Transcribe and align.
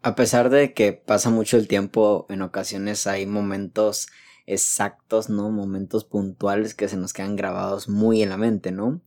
A 0.00 0.14
pesar 0.14 0.48
de 0.48 0.74
que 0.74 0.92
pasa 0.92 1.28
mucho 1.28 1.56
el 1.56 1.66
tiempo, 1.66 2.26
en 2.28 2.42
ocasiones 2.42 3.08
hay 3.08 3.26
momentos 3.26 4.06
exactos, 4.46 5.28
¿no? 5.28 5.50
Momentos 5.50 6.04
puntuales 6.04 6.74
que 6.74 6.88
se 6.88 6.96
nos 6.96 7.12
quedan 7.12 7.34
grabados 7.34 7.88
muy 7.88 8.22
en 8.22 8.28
la 8.28 8.36
mente, 8.36 8.70
¿no? 8.70 9.02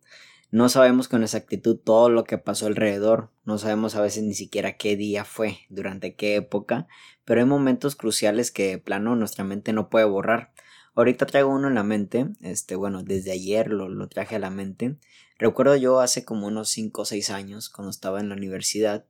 No 0.51 0.67
sabemos 0.67 1.07
con 1.07 1.23
exactitud 1.23 1.77
todo 1.77 2.09
lo 2.09 2.25
que 2.25 2.37
pasó 2.37 2.67
alrededor, 2.67 3.31
no 3.45 3.57
sabemos 3.57 3.95
a 3.95 4.01
veces 4.01 4.23
ni 4.23 4.33
siquiera 4.33 4.75
qué 4.75 4.97
día 4.97 5.23
fue, 5.23 5.59
durante 5.69 6.13
qué 6.15 6.35
época, 6.35 6.87
pero 7.23 7.39
hay 7.39 7.47
momentos 7.47 7.95
cruciales 7.95 8.51
que 8.51 8.77
plano 8.77 9.15
nuestra 9.15 9.45
mente 9.45 9.71
no 9.71 9.89
puede 9.89 10.03
borrar. 10.03 10.51
Ahorita 10.93 11.25
traigo 11.25 11.51
uno 11.51 11.69
en 11.69 11.75
la 11.75 11.83
mente, 11.83 12.27
este, 12.41 12.75
bueno, 12.75 13.01
desde 13.01 13.31
ayer 13.31 13.69
lo, 13.69 13.87
lo 13.87 14.09
traje 14.09 14.35
a 14.35 14.39
la 14.39 14.49
mente. 14.49 14.97
Recuerdo 15.39 15.77
yo 15.77 16.01
hace 16.01 16.25
como 16.25 16.47
unos 16.47 16.67
5 16.67 17.03
o 17.03 17.05
6 17.05 17.29
años, 17.29 17.69
cuando 17.69 17.91
estaba 17.91 18.19
en 18.19 18.27
la 18.27 18.35
universidad, 18.35 19.05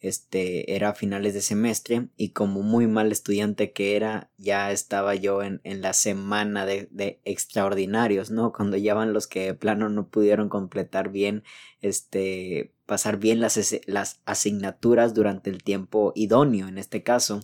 este 0.00 0.74
era 0.74 0.90
a 0.90 0.94
finales 0.94 1.34
de 1.34 1.40
semestre 1.40 2.08
y 2.16 2.30
como 2.30 2.62
muy 2.62 2.86
mal 2.86 3.10
estudiante 3.10 3.72
que 3.72 3.96
era 3.96 4.30
ya 4.36 4.70
estaba 4.70 5.14
yo 5.14 5.42
en, 5.42 5.60
en 5.64 5.80
la 5.80 5.92
semana 5.92 6.66
de, 6.66 6.88
de, 6.90 7.20
extraordinarios 7.24 8.30
no 8.30 8.52
cuando 8.52 8.76
ya 8.76 8.94
van 8.94 9.12
los 9.12 9.26
que 9.26 9.46
de 9.46 9.54
plano 9.54 9.88
no 9.88 10.08
pudieron 10.08 10.48
completar 10.48 11.10
bien 11.10 11.42
este 11.80 12.72
pasar 12.86 13.18
bien 13.18 13.40
las, 13.40 13.58
las 13.86 14.20
asignaturas 14.26 15.14
durante 15.14 15.50
el 15.50 15.62
tiempo 15.62 16.12
idóneo 16.14 16.68
en 16.68 16.78
este 16.78 17.02
caso. 17.02 17.40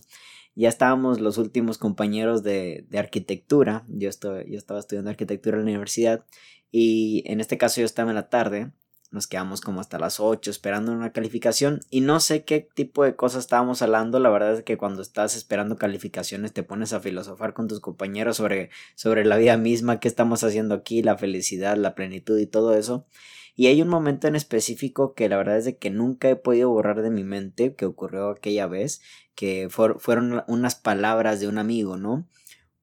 Ya 0.53 0.69
estábamos 0.69 1.21
los 1.21 1.37
últimos 1.37 1.77
compañeros 1.77 2.43
de, 2.43 2.85
de 2.89 2.99
arquitectura 2.99 3.85
yo, 3.87 4.09
estoy, 4.09 4.51
yo 4.51 4.57
estaba 4.57 4.81
estudiando 4.81 5.09
arquitectura 5.09 5.57
en 5.57 5.63
la 5.63 5.69
universidad 5.71 6.25
y 6.71 7.23
en 7.25 7.39
este 7.39 7.57
caso 7.57 7.81
yo 7.81 7.85
estaba 7.85 8.11
en 8.11 8.15
la 8.15 8.29
tarde 8.29 8.71
nos 9.11 9.27
quedamos 9.27 9.61
como 9.61 9.81
hasta 9.81 9.99
las 9.99 10.19
8 10.19 10.49
esperando 10.49 10.91
una 10.91 11.11
calificación 11.11 11.81
y 11.89 12.01
no 12.01 12.19
sé 12.19 12.43
qué 12.45 12.67
tipo 12.73 13.03
de 13.03 13.15
cosas 13.15 13.41
estábamos 13.41 13.81
hablando, 13.81 14.19
la 14.19 14.29
verdad 14.29 14.53
es 14.53 14.63
que 14.63 14.77
cuando 14.77 15.01
estás 15.01 15.35
esperando 15.35 15.75
calificaciones 15.75 16.53
te 16.53 16.63
pones 16.63 16.93
a 16.93 17.01
filosofar 17.01 17.53
con 17.53 17.67
tus 17.67 17.81
compañeros 17.81 18.37
sobre, 18.37 18.69
sobre 18.95 19.25
la 19.25 19.37
vida 19.37 19.57
misma, 19.57 19.99
qué 19.99 20.07
estamos 20.07 20.43
haciendo 20.43 20.75
aquí, 20.75 21.03
la 21.03 21.17
felicidad, 21.17 21.75
la 21.77 21.93
plenitud 21.93 22.39
y 22.39 22.47
todo 22.47 22.73
eso. 22.73 23.05
Y 23.53 23.67
hay 23.67 23.81
un 23.81 23.89
momento 23.89 24.27
en 24.27 24.35
específico 24.35 25.13
que 25.13 25.27
la 25.27 25.37
verdad 25.37 25.57
es 25.57 25.65
de 25.65 25.77
que 25.77 25.89
nunca 25.89 26.29
he 26.29 26.37
podido 26.37 26.69
borrar 26.69 27.01
de 27.01 27.09
mi 27.09 27.23
mente 27.23 27.75
que 27.75 27.85
ocurrió 27.85 28.29
aquella 28.29 28.65
vez, 28.67 29.01
que 29.35 29.67
fueron 29.69 30.43
unas 30.47 30.75
palabras 30.75 31.39
de 31.41 31.47
un 31.47 31.57
amigo, 31.57 31.97
¿no? 31.97 32.27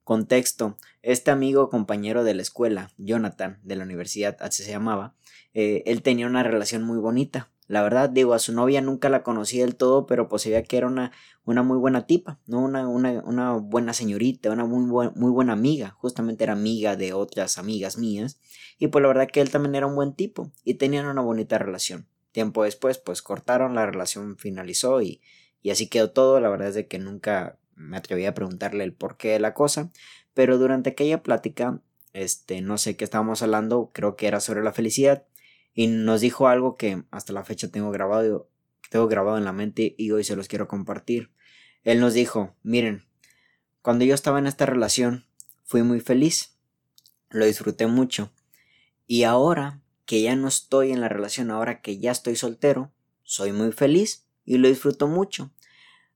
Contexto, 0.08 0.78
este 1.02 1.30
amigo 1.30 1.68
compañero 1.68 2.24
de 2.24 2.32
la 2.32 2.40
escuela, 2.40 2.90
Jonathan, 2.96 3.60
de 3.62 3.76
la 3.76 3.84
universidad, 3.84 4.38
así 4.40 4.62
se 4.62 4.70
llamaba, 4.70 5.14
eh, 5.52 5.82
él 5.84 6.00
tenía 6.00 6.26
una 6.26 6.42
relación 6.42 6.82
muy 6.82 6.96
bonita. 6.96 7.50
La 7.66 7.82
verdad, 7.82 8.08
digo, 8.08 8.32
a 8.32 8.38
su 8.38 8.54
novia 8.54 8.80
nunca 8.80 9.10
la 9.10 9.22
conocí 9.22 9.58
del 9.58 9.76
todo, 9.76 10.06
pero 10.06 10.30
pues 10.30 10.40
se 10.40 10.48
veía 10.48 10.62
que 10.62 10.78
era 10.78 10.86
una, 10.86 11.12
una 11.44 11.62
muy 11.62 11.76
buena 11.76 12.06
tipa, 12.06 12.40
¿no? 12.46 12.60
Una, 12.60 12.88
una, 12.88 13.22
una 13.22 13.52
buena 13.52 13.92
señorita, 13.92 14.50
una 14.50 14.64
muy, 14.64 15.10
muy 15.14 15.30
buena 15.30 15.52
amiga. 15.52 15.90
Justamente 15.90 16.42
era 16.44 16.54
amiga 16.54 16.96
de 16.96 17.12
otras 17.12 17.58
amigas 17.58 17.98
mías. 17.98 18.40
Y 18.78 18.86
pues 18.86 19.02
la 19.02 19.08
verdad 19.08 19.28
que 19.30 19.42
él 19.42 19.50
también 19.50 19.74
era 19.74 19.86
un 19.86 19.94
buen 19.94 20.14
tipo 20.14 20.50
y 20.64 20.76
tenían 20.76 21.04
una 21.04 21.20
bonita 21.20 21.58
relación. 21.58 22.08
Tiempo 22.32 22.64
después, 22.64 22.96
pues 22.96 23.20
cortaron, 23.20 23.74
la 23.74 23.84
relación 23.84 24.38
finalizó 24.38 25.02
y, 25.02 25.20
y 25.60 25.68
así 25.68 25.86
quedó 25.90 26.12
todo. 26.12 26.40
La 26.40 26.48
verdad 26.48 26.68
es 26.68 26.76
de 26.76 26.88
que 26.88 26.98
nunca 26.98 27.58
me 27.78 27.96
atreví 27.96 28.26
a 28.26 28.34
preguntarle 28.34 28.84
el 28.84 28.92
porqué 28.92 29.28
de 29.28 29.40
la 29.40 29.54
cosa. 29.54 29.90
Pero 30.34 30.58
durante 30.58 30.90
aquella 30.90 31.22
plática, 31.22 31.80
este, 32.12 32.60
no 32.60 32.78
sé 32.78 32.96
qué 32.96 33.04
estábamos 33.04 33.42
hablando, 33.42 33.90
creo 33.92 34.16
que 34.16 34.26
era 34.26 34.40
sobre 34.40 34.62
la 34.62 34.72
felicidad 34.72 35.26
y 35.74 35.86
nos 35.86 36.20
dijo 36.20 36.48
algo 36.48 36.76
que 36.76 37.04
hasta 37.10 37.32
la 37.32 37.44
fecha 37.44 37.70
tengo 37.70 37.90
grabado, 37.90 38.50
tengo 38.90 39.06
grabado 39.06 39.38
en 39.38 39.44
la 39.44 39.52
mente 39.52 39.94
y 39.96 40.10
hoy 40.10 40.24
se 40.24 40.36
los 40.36 40.48
quiero 40.48 40.66
compartir. 40.66 41.30
Él 41.84 42.00
nos 42.00 42.14
dijo, 42.14 42.56
miren, 42.62 43.04
cuando 43.82 44.04
yo 44.04 44.14
estaba 44.14 44.38
en 44.38 44.46
esta 44.46 44.66
relación 44.66 45.26
fui 45.64 45.82
muy 45.82 46.00
feliz, 46.00 46.56
lo 47.30 47.46
disfruté 47.46 47.86
mucho 47.86 48.32
y 49.06 49.22
ahora 49.22 49.80
que 50.04 50.20
ya 50.22 50.34
no 50.34 50.48
estoy 50.48 50.91
en 50.91 51.00
la 51.00 51.08
relación, 51.08 51.50
ahora 51.50 51.80
que 51.80 51.98
ya 51.98 52.10
estoy 52.10 52.34
soltero, 52.34 52.92
soy 53.22 53.53
muy 53.53 53.72
feliz 53.72 54.26
y 54.44 54.58
lo 54.58 54.69
disfruto 54.69 55.06
mucho. 55.06 55.53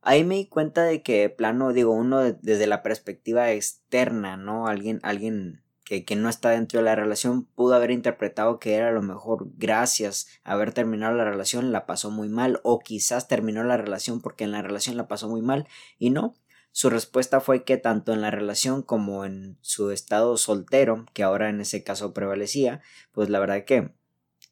Ahí 0.03 0.25
me 0.25 0.35
di 0.37 0.47
cuenta 0.47 0.83
de 0.85 1.03
que, 1.03 1.31
plano, 1.31 1.73
digo, 1.73 1.93
uno 1.93 2.21
desde 2.21 2.67
la 2.67 2.83
perspectiva 2.83 3.53
externa, 3.53 4.37
¿no? 4.37 4.67
Alguien, 4.67 4.99
alguien 5.03 5.63
que, 5.85 6.17
no 6.17 6.29
está 6.29 6.51
dentro 6.51 6.81
de 6.81 6.85
la 6.85 6.95
relación 6.97 7.45
pudo 7.45 7.75
haber 7.75 7.91
interpretado 7.91 8.59
que 8.59 8.75
era 8.75 8.89
a 8.89 8.93
lo 8.93 9.03
mejor 9.03 9.49
gracias 9.57 10.29
a 10.43 10.53
haber 10.53 10.73
terminado 10.73 11.15
la 11.15 11.25
relación 11.25 11.71
la 11.71 11.87
pasó 11.87 12.11
muy 12.11 12.29
mal 12.29 12.61
o 12.63 12.79
quizás 12.79 13.29
terminó 13.29 13.63
la 13.63 13.77
relación 13.77 14.21
porque 14.21 14.45
en 14.45 14.53
la 14.53 14.63
relación 14.63 14.97
la 14.97 15.09
pasó 15.09 15.29
muy 15.29 15.43
mal 15.43 15.69
y 15.99 16.11
no. 16.11 16.35
Su 16.75 16.89
respuesta 16.89 17.41
fue 17.41 17.65
que 17.65 17.77
tanto 17.77 18.15
en 18.15 18.23
la 18.23 18.31
relación 18.31 18.83
como 18.83 19.27
en 19.27 19.59
su 19.61 19.91
estado 19.91 20.39
soltero, 20.39 21.05
que 21.13 21.23
ahora 21.23 21.51
en 21.51 21.61
ese 21.61 21.85
caso 21.85 22.15
prevalecía, 22.15 22.81
pues 23.13 23.29
la 23.29 23.41
verdad 23.41 23.65
que 23.67 23.93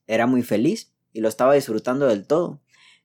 era 0.06 0.26
muy 0.26 0.42
feliz 0.42 0.92
y 1.14 1.22
lo 1.22 1.28
estaba 1.28 1.54
disfrutando 1.54 2.06
del 2.06 2.26
todo. 2.26 2.60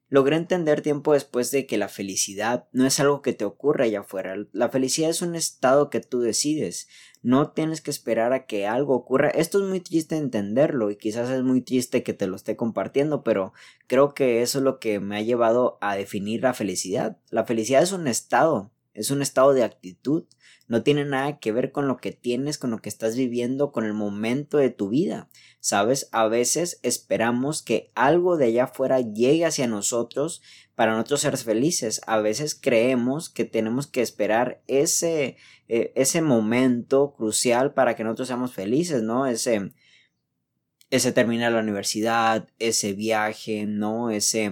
Logré 0.08 0.36
entender 0.36 0.82
tiempo 0.82 1.14
después 1.14 1.50
de 1.50 1.66
que 1.66 1.80
la 1.80 1.88
felicidad 1.88 2.68
no 2.72 2.86
es 2.86 3.00
algo 3.00 3.24
que 3.24 3.34
te 3.34 3.44
ocurra 3.44 3.86
allá 3.86 4.02
afuera. 4.02 4.36
La 4.52 4.70
felicidad 4.70 5.10
es 5.10 5.24
un 5.24 5.36
estado 5.36 5.90
que 5.90 6.00
tú 6.00 6.22
decides. 6.22 6.88
No 7.24 7.50
tienes 7.50 7.82
que 7.82 7.90
esperar 7.90 8.32
a 8.32 8.46
que 8.46 8.68
algo 8.68 8.94
ocurra. 8.94 9.30
Esto 9.30 9.64
es 9.64 9.68
muy 9.68 9.80
triste 9.80 10.16
entenderlo 10.16 10.92
y 10.92 10.98
quizás 10.98 11.32
es 11.32 11.42
muy 11.42 11.62
triste 11.62 12.04
que 12.04 12.14
te 12.14 12.28
lo 12.28 12.36
esté 12.36 12.56
compartiendo, 12.56 13.24
pero 13.24 13.54
creo 13.88 14.14
que 14.14 14.44
eso 14.44 14.60
es 14.60 14.64
lo 14.64 14.78
que 14.78 15.00
me 15.00 15.18
ha 15.18 15.22
llevado 15.22 15.80
a 15.82 15.96
definir 15.96 16.44
la 16.44 16.54
felicidad. 16.54 17.18
La 17.32 17.46
felicidad 17.46 17.82
es 17.82 17.92
un 17.92 18.08
estado, 18.08 18.72
es 18.96 19.12
un 19.12 19.22
estado 19.22 19.54
de 19.54 19.64
actitud. 19.64 20.24
No 20.68 20.82
tiene 20.82 21.06
nada 21.06 21.38
que 21.38 21.52
ver 21.52 21.72
con 21.72 21.88
lo 21.88 21.98
que 21.98 22.12
tienes, 22.12 22.58
con 22.58 22.72
lo 22.72 22.80
que 22.80 22.90
estás 22.90 23.16
viviendo, 23.16 23.72
con 23.72 23.86
el 23.86 23.94
momento 23.94 24.58
de 24.58 24.72
tu 24.72 24.90
vida. 24.90 25.30
Sabes, 25.60 26.10
a 26.12 26.28
veces 26.28 26.80
esperamos 26.82 27.62
que 27.62 27.92
algo 27.94 28.38
de 28.38 28.46
allá 28.46 28.64
afuera 28.64 29.02
llegue 29.02 29.46
hacia 29.46 29.68
nosotros 29.68 30.42
para 30.74 30.94
nosotros 30.94 31.22
ser 31.22 31.38
felices. 31.38 32.02
A 32.08 32.20
veces 32.20 32.56
creemos 32.56 33.30
que 33.30 33.46
tenemos 33.46 33.86
que 33.86 34.02
esperar 34.02 34.64
ese, 34.66 35.38
eh, 35.68 35.92
ese 35.96 36.22
momento 36.22 37.14
crucial 37.16 37.74
para 37.74 37.96
que 37.96 38.04
nosotros 38.04 38.30
seamos 38.30 38.54
felices, 38.54 39.04
¿no? 39.04 39.28
Ese, 39.28 39.72
ese 40.90 41.12
terminar 41.12 41.52
la 41.52 41.60
universidad, 41.60 42.48
ese 42.58 42.94
viaje, 42.94 43.66
¿no? 43.68 44.10
Ese 44.10 44.52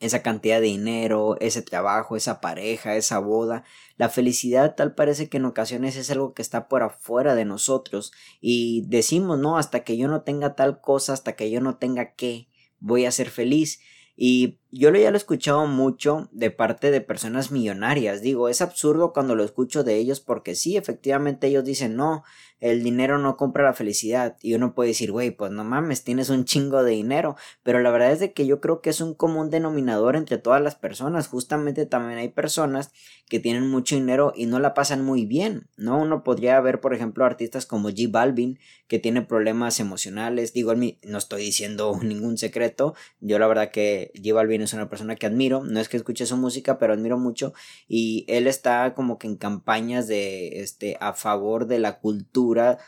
esa 0.00 0.22
cantidad 0.22 0.60
de 0.60 0.66
dinero, 0.66 1.36
ese 1.40 1.62
trabajo, 1.62 2.16
esa 2.16 2.40
pareja, 2.40 2.96
esa 2.96 3.18
boda. 3.18 3.64
La 3.96 4.08
felicidad 4.08 4.74
tal 4.74 4.94
parece 4.94 5.28
que 5.28 5.36
en 5.38 5.44
ocasiones 5.44 5.96
es 5.96 6.10
algo 6.10 6.34
que 6.34 6.42
está 6.42 6.68
por 6.68 6.82
afuera 6.82 7.34
de 7.34 7.44
nosotros 7.44 8.12
y 8.40 8.84
decimos, 8.88 9.38
no, 9.38 9.56
hasta 9.56 9.84
que 9.84 9.96
yo 9.96 10.08
no 10.08 10.22
tenga 10.22 10.54
tal 10.54 10.80
cosa, 10.80 11.12
hasta 11.12 11.36
que 11.36 11.50
yo 11.50 11.60
no 11.60 11.76
tenga 11.76 12.14
qué, 12.14 12.48
voy 12.80 13.06
a 13.06 13.12
ser 13.12 13.30
feliz. 13.30 13.80
Y 14.16 14.60
yo 14.74 14.90
lo 14.90 14.98
ya 14.98 15.12
lo 15.12 15.16
he 15.16 15.18
escuchado 15.18 15.68
mucho 15.68 16.28
de 16.32 16.50
parte 16.50 16.90
de 16.90 17.00
personas 17.00 17.52
millonarias. 17.52 18.22
Digo, 18.22 18.48
es 18.48 18.60
absurdo 18.60 19.12
cuando 19.12 19.36
lo 19.36 19.44
escucho 19.44 19.84
de 19.84 19.94
ellos 19.96 20.18
porque 20.18 20.56
sí, 20.56 20.76
efectivamente 20.76 21.46
ellos 21.46 21.64
dicen, 21.64 21.94
no, 21.94 22.24
el 22.64 22.82
dinero 22.82 23.18
no 23.18 23.36
compra 23.36 23.62
la 23.62 23.74
felicidad. 23.74 24.36
Y 24.40 24.54
uno 24.54 24.74
puede 24.74 24.88
decir, 24.88 25.12
güey, 25.12 25.30
pues 25.30 25.52
no 25.52 25.64
mames, 25.64 26.02
tienes 26.02 26.28
un 26.30 26.44
chingo 26.44 26.82
de 26.82 26.92
dinero. 26.92 27.36
Pero 27.62 27.80
la 27.80 27.90
verdad 27.90 28.10
es 28.10 28.20
de 28.20 28.32
que 28.32 28.46
yo 28.46 28.60
creo 28.60 28.80
que 28.80 28.90
es 28.90 29.00
un 29.00 29.14
común 29.14 29.48
denominador 29.50 30.16
entre 30.16 30.38
todas 30.38 30.60
las 30.60 30.74
personas. 30.74 31.28
Justamente 31.28 31.86
también 31.86 32.18
hay 32.18 32.30
personas 32.30 32.90
que 33.28 33.38
tienen 33.38 33.70
mucho 33.70 33.94
dinero 33.94 34.32
y 34.34 34.46
no 34.46 34.58
la 34.60 34.74
pasan 34.74 35.04
muy 35.04 35.24
bien, 35.24 35.68
¿no? 35.76 36.00
Uno 36.00 36.24
podría 36.24 36.60
ver, 36.60 36.80
por 36.80 36.94
ejemplo, 36.94 37.24
artistas 37.24 37.66
como 37.66 37.90
G 37.90 38.10
Balvin, 38.10 38.58
que 38.88 38.98
tiene 38.98 39.22
problemas 39.22 39.78
emocionales. 39.78 40.52
Digo, 40.52 40.74
no 40.74 41.18
estoy 41.18 41.42
diciendo 41.42 41.98
ningún 42.02 42.38
secreto. 42.38 42.94
Yo 43.20 43.38
la 43.38 43.46
verdad 43.46 43.70
que 43.70 44.10
G 44.14 44.34
Balvin 44.34 44.63
es 44.64 44.72
una 44.72 44.88
persona 44.88 45.16
que 45.16 45.26
admiro. 45.26 45.64
No 45.64 45.80
es 45.80 45.88
que 45.88 45.96
escuche 45.96 46.26
su 46.26 46.36
música, 46.36 46.78
pero 46.78 46.92
admiro 46.92 47.18
mucho. 47.18 47.52
Y 47.88 48.24
él 48.28 48.46
está 48.46 48.94
como 48.94 49.18
que 49.18 49.26
en 49.26 49.36
campañas 49.36 50.08
de, 50.08 50.60
este, 50.60 50.96
a 51.00 51.12
favor 51.12 51.66
de 51.66 51.78
la 51.78 51.98
cultura 52.00 52.78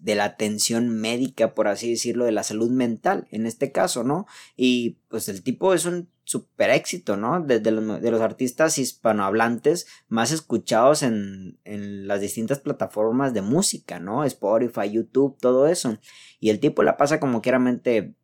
de 0.00 0.14
la 0.14 0.24
atención 0.24 0.88
médica, 0.88 1.54
por 1.54 1.68
así 1.68 1.90
decirlo, 1.90 2.24
de 2.24 2.32
la 2.32 2.42
salud 2.42 2.70
mental, 2.70 3.28
en 3.30 3.46
este 3.46 3.70
caso, 3.70 4.02
¿no? 4.02 4.26
Y 4.56 4.98
pues 5.08 5.28
el 5.28 5.42
tipo 5.42 5.74
es 5.74 5.84
un 5.84 6.08
super 6.24 6.70
éxito, 6.70 7.16
¿no? 7.16 7.40
De, 7.40 7.60
de, 7.60 7.70
los, 7.70 8.20
artistas 8.20 8.78
hispanohablantes 8.78 9.86
más 10.08 10.30
escuchados 10.32 11.02
en, 11.02 11.58
en, 11.64 12.06
las 12.06 12.20
distintas 12.20 12.60
plataformas 12.60 13.34
de 13.34 13.42
música, 13.42 14.00
¿no? 14.00 14.24
Spotify, 14.24 14.90
YouTube, 14.90 15.36
todo 15.38 15.66
eso. 15.66 15.98
Y 16.38 16.50
el 16.50 16.60
tipo 16.60 16.82
la 16.82 16.96
pasa 16.96 17.20
como 17.20 17.42
mente 17.58 18.14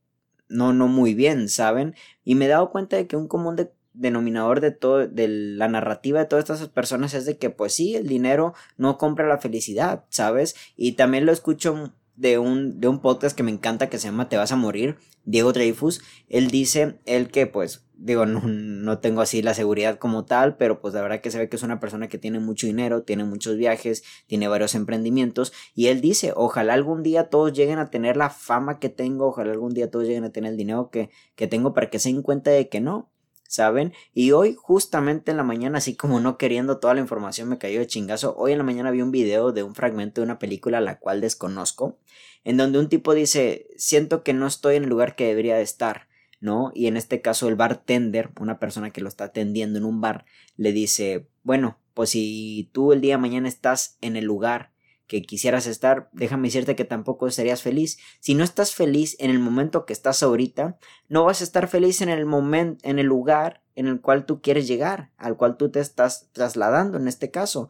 no, 0.48 0.72
no 0.72 0.88
muy 0.88 1.14
bien, 1.14 1.48
¿saben? 1.48 1.94
Y 2.25 2.34
me 2.34 2.46
he 2.46 2.48
dado 2.48 2.70
cuenta 2.70 2.96
de 2.96 3.06
que 3.06 3.16
un 3.16 3.28
común 3.28 3.56
de, 3.56 3.70
denominador 3.96 4.60
de 4.60 4.70
todo, 4.70 5.06
de 5.08 5.28
la 5.28 5.69
narrativa 5.69 6.20
de 6.20 6.26
todas 6.26 6.48
estas 6.50 6.69
personas 6.69 7.14
es 7.14 7.25
de 7.26 7.38
que 7.38 7.50
pues 7.50 7.75
sí, 7.75 7.96
el 7.96 8.06
dinero 8.06 8.54
no 8.76 8.98
compra 8.98 9.26
la 9.26 9.38
felicidad, 9.38 10.04
¿sabes? 10.08 10.54
Y 10.76 10.93
también 10.93 11.26
lo 11.26 11.32
escucho 11.32 11.93
de 12.17 12.39
un, 12.39 12.81
de 12.81 12.89
un 12.89 13.01
podcast 13.01 13.37
que 13.37 13.43
me 13.43 13.51
encanta 13.51 13.89
que 13.89 13.99
se 13.99 14.09
llama 14.09 14.29
Te 14.29 14.37
vas 14.37 14.53
a 14.53 14.57
morir, 14.57 14.97
Diego 15.25 15.53
Dreyfus, 15.53 16.01
él 16.29 16.49
dice, 16.49 16.99
él 17.05 17.31
que 17.31 17.47
pues, 17.47 17.87
digo, 17.95 18.27
no, 18.27 18.41
no, 18.41 18.99
tengo 18.99 19.21
así 19.21 19.43
la 19.43 19.55
seguridad 19.55 19.99
como 19.99 20.25
tal, 20.25 20.57
pero 20.57 20.81
pues 20.81 20.95
la 20.95 21.03
verdad 21.03 21.21
que 21.21 21.31
se 21.31 21.39
ve 21.39 21.49
que 21.49 21.57
es 21.57 21.63
una 21.63 21.81
persona 21.81 22.09
que 22.09 22.19
tiene 22.19 22.39
mucho 22.39 22.67
dinero, 22.67 23.03
tiene 23.03 23.25
muchos 23.25 23.57
viajes, 23.57 24.05
tiene 24.27 24.49
varios 24.49 24.75
emprendimientos, 24.75 25.53
y 25.75 25.89
él 25.89 26.01
dice, 26.01 26.33
ojalá 26.35 26.75
algún 26.75 27.03
día 27.03 27.29
todos 27.29 27.53
lleguen 27.53 27.79
a 27.79 27.91
tener 27.91 28.17
la 28.17 28.31
fama 28.31 28.79
que 28.79 28.89
tengo, 28.89 29.27
ojalá 29.27 29.53
algún 29.53 29.75
día 29.75 29.91
todos 29.91 30.07
lleguen 30.07 30.25
a 30.25 30.31
tener 30.33 30.53
el 30.53 30.57
dinero 30.57 30.91
que, 30.91 31.11
que 31.35 31.47
tengo 31.47 31.75
para 31.75 31.91
que 31.91 31.99
se 31.99 32.09
den 32.09 32.23
cuenta 32.23 32.51
de 32.51 32.69
que 32.69 32.81
no, 32.81 33.11
¿saben? 33.48 33.93
Y 34.12 34.32
hoy, 34.32 34.56
justamente 34.58 35.31
en 35.31 35.37
la 35.37 35.43
mañana, 35.43 35.78
así 35.78 35.94
como 35.96 36.20
no 36.20 36.38
queriendo 36.38 36.78
toda 36.78 36.94
la 36.94 37.00
información, 37.00 37.48
me 37.48 37.58
cayó 37.58 37.81
de 37.81 37.87
chingazo. 37.87 38.34
Hoy 38.37 38.52
en 38.52 38.58
la 38.58 38.64
mañana 38.64 38.90
vi 38.90 39.02
un 39.02 39.10
video 39.10 39.52
de 39.52 39.62
un 39.62 39.75
fragmento 39.75 40.20
de 40.20 40.25
una 40.25 40.38
película 40.38 40.81
la 40.81 40.98
cual 40.98 41.20
desconozco, 41.20 41.98
en 42.44 42.56
donde 42.56 42.78
un 42.78 42.88
tipo 42.88 43.14
dice, 43.14 43.69
siento 43.76 44.22
que 44.22 44.32
no 44.32 44.46
estoy 44.46 44.76
en 44.76 44.84
el 44.84 44.90
lugar 44.90 45.16
que 45.16 45.26
debería 45.26 45.56
de 45.56 45.62
estar, 45.62 46.08
¿no? 46.40 46.70
Y 46.75 46.87
en 46.87 46.96
este 46.96 47.20
caso 47.20 47.48
el 47.48 47.56
bartender, 47.56 48.31
una 48.40 48.58
persona 48.58 48.90
que 48.90 49.00
lo 49.00 49.08
está 49.08 49.25
atendiendo 49.25 49.78
en 49.78 49.84
un 49.84 50.00
bar, 50.00 50.25
le 50.56 50.72
dice, 50.72 51.28
bueno, 51.43 51.78
pues 51.94 52.10
si 52.10 52.70
tú 52.72 52.93
el 52.93 53.00
día 53.00 53.14
de 53.14 53.22
mañana 53.22 53.48
estás 53.48 53.96
en 54.00 54.16
el 54.16 54.25
lugar 54.25 54.75
que 55.06 55.23
quisieras 55.23 55.67
estar, 55.67 56.08
déjame 56.12 56.49
decirte 56.49 56.76
que 56.76 56.85
tampoco 56.85 57.31
serías 57.31 57.62
feliz. 57.62 57.99
Si 58.20 58.35
no 58.35 58.44
estás 58.44 58.75
feliz 58.75 59.17
en 59.19 59.31
el 59.31 59.38
momento 59.38 59.87
que 59.87 59.93
estás 59.93 60.23
ahorita, 60.23 60.79
no 61.08 61.25
vas 61.25 61.41
a 61.41 61.44
estar 61.44 61.69
feliz 61.69 62.00
en 62.00 62.08
el 62.08 62.26
momento, 62.26 62.87
en 62.88 62.99
el 62.99 63.06
lugar 63.06 63.62
en 63.75 63.87
el 63.87 64.00
cual 64.00 64.26
tú 64.26 64.41
quieres 64.41 64.67
llegar, 64.67 65.11
al 65.17 65.37
cual 65.37 65.56
tú 65.56 65.70
te 65.70 65.81
estás 65.81 66.31
trasladando 66.32 66.97
en 66.99 67.08
este 67.08 67.31
caso. 67.31 67.69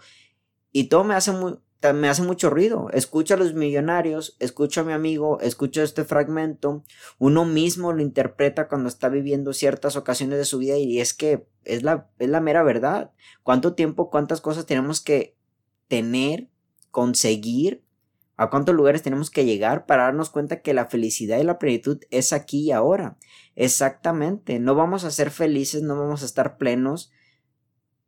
Y 0.72 0.84
todo 0.84 1.04
me 1.04 1.14
hace 1.14 1.32
me 1.92 2.08
hace 2.08 2.22
mucho 2.22 2.50
ruido. 2.50 2.88
Escucho 2.92 3.34
a 3.34 3.36
los 3.36 3.54
millonarios, 3.54 4.36
escucho 4.40 4.80
a 4.80 4.84
mi 4.84 4.92
amigo, 4.92 5.40
escucho 5.40 5.82
este 5.82 6.04
fragmento. 6.04 6.84
Uno 7.18 7.44
mismo 7.44 7.92
lo 7.92 8.02
interpreta 8.02 8.68
cuando 8.68 8.88
está 8.88 9.08
viviendo 9.08 9.52
ciertas 9.52 9.96
ocasiones 9.96 10.38
de 10.38 10.44
su 10.44 10.58
vida 10.58 10.76
y 10.76 11.00
es 11.00 11.14
que 11.14 11.46
es 11.64 11.82
la, 11.82 12.08
es 12.18 12.28
la 12.28 12.40
mera 12.40 12.62
verdad. 12.62 13.12
¿Cuánto 13.42 13.74
tiempo, 13.74 14.10
cuántas 14.10 14.40
cosas 14.40 14.66
tenemos 14.66 15.00
que 15.00 15.36
tener 15.88 16.48
conseguir, 16.96 17.84
a 18.38 18.48
cuántos 18.48 18.74
lugares 18.74 19.02
tenemos 19.02 19.30
que 19.30 19.44
llegar 19.44 19.84
para 19.84 20.04
darnos 20.04 20.30
cuenta 20.30 20.62
que 20.62 20.72
la 20.72 20.86
felicidad 20.86 21.38
y 21.38 21.44
la 21.44 21.58
plenitud 21.58 22.00
es 22.10 22.32
aquí 22.32 22.60
y 22.60 22.72
ahora. 22.72 23.18
Exactamente, 23.54 24.60
no 24.60 24.74
vamos 24.74 25.04
a 25.04 25.10
ser 25.10 25.30
felices, 25.30 25.82
no 25.82 25.98
vamos 25.98 26.22
a 26.22 26.24
estar 26.24 26.56
plenos 26.56 27.12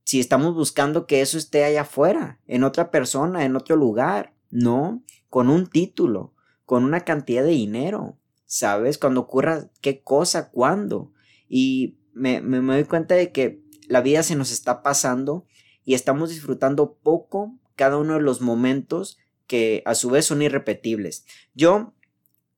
si 0.04 0.20
estamos 0.20 0.54
buscando 0.54 1.06
que 1.06 1.20
eso 1.20 1.36
esté 1.36 1.64
allá 1.64 1.82
afuera, 1.82 2.40
en 2.46 2.64
otra 2.64 2.90
persona, 2.90 3.44
en 3.44 3.56
otro 3.56 3.76
lugar, 3.76 4.32
no, 4.48 5.04
con 5.28 5.50
un 5.50 5.66
título, 5.66 6.32
con 6.64 6.82
una 6.82 7.00
cantidad 7.00 7.42
de 7.42 7.50
dinero, 7.50 8.16
¿sabes? 8.46 8.96
Cuando 8.96 9.20
ocurra 9.20 9.68
qué 9.82 10.02
cosa, 10.02 10.50
cuándo. 10.50 11.12
Y 11.46 11.98
me, 12.14 12.40
me, 12.40 12.62
me 12.62 12.72
doy 12.72 12.84
cuenta 12.84 13.16
de 13.16 13.32
que 13.32 13.62
la 13.86 14.00
vida 14.00 14.22
se 14.22 14.34
nos 14.34 14.50
está 14.50 14.82
pasando 14.82 15.44
y 15.84 15.92
estamos 15.92 16.30
disfrutando 16.30 16.94
poco 17.02 17.58
cada 17.78 17.96
uno 17.96 18.14
de 18.14 18.20
los 18.20 18.42
momentos 18.42 19.16
que 19.46 19.82
a 19.86 19.94
su 19.94 20.10
vez 20.10 20.26
son 20.26 20.42
irrepetibles. 20.42 21.24
Yo 21.54 21.94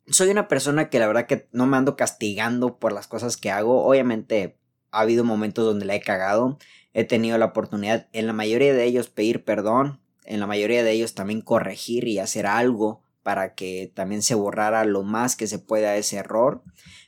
soy 0.09 0.31
una 0.31 0.49
persona 0.49 0.91
que 0.91 0.99
la 0.99 1.07
verdad 1.07 1.27
que 1.27 1.49
no 1.53 1.67
me 1.67 1.77
ando 1.77 1.95
castigando 1.95 2.79
por 2.79 2.93
las 2.93 3.07
cosas 3.07 3.37
que 3.37 3.51
hago. 3.51 3.85
Obviamente 3.85 4.59
ha 4.91 5.01
habido 5.01 5.23
momentos 5.23 5.65
donde 5.65 5.87
la 5.87 5.95
he 5.95 6.01
cagado. 6.01 6.59
He 6.93 7.05
tenido 7.05 7.39
la 7.39 7.47
oportunidad 7.47 8.09
en 8.13 8.27
la 8.27 8.33
mayoría 8.33 8.75
de 8.75 8.85
ellos 8.85 9.09
pedir 9.09 9.45
perdón. 9.45 10.01
En 10.25 10.41
la 10.41 10.49
mayoría 10.49 10.83
de 10.83 10.91
ellos 10.91 11.15
también 11.15 11.43
corregir 11.43 12.09
y 12.09 12.19
hacer 12.19 12.47
algo 12.47 13.03
para 13.23 13.55
que 13.55 13.93
también 13.95 14.23
se 14.23 14.35
borrara 14.35 14.85
lo 14.85 15.03
más 15.03 15.37
que 15.37 15.47
se 15.47 15.59
pueda 15.59 15.97
ese 15.97 16.17
error. 16.17 16.65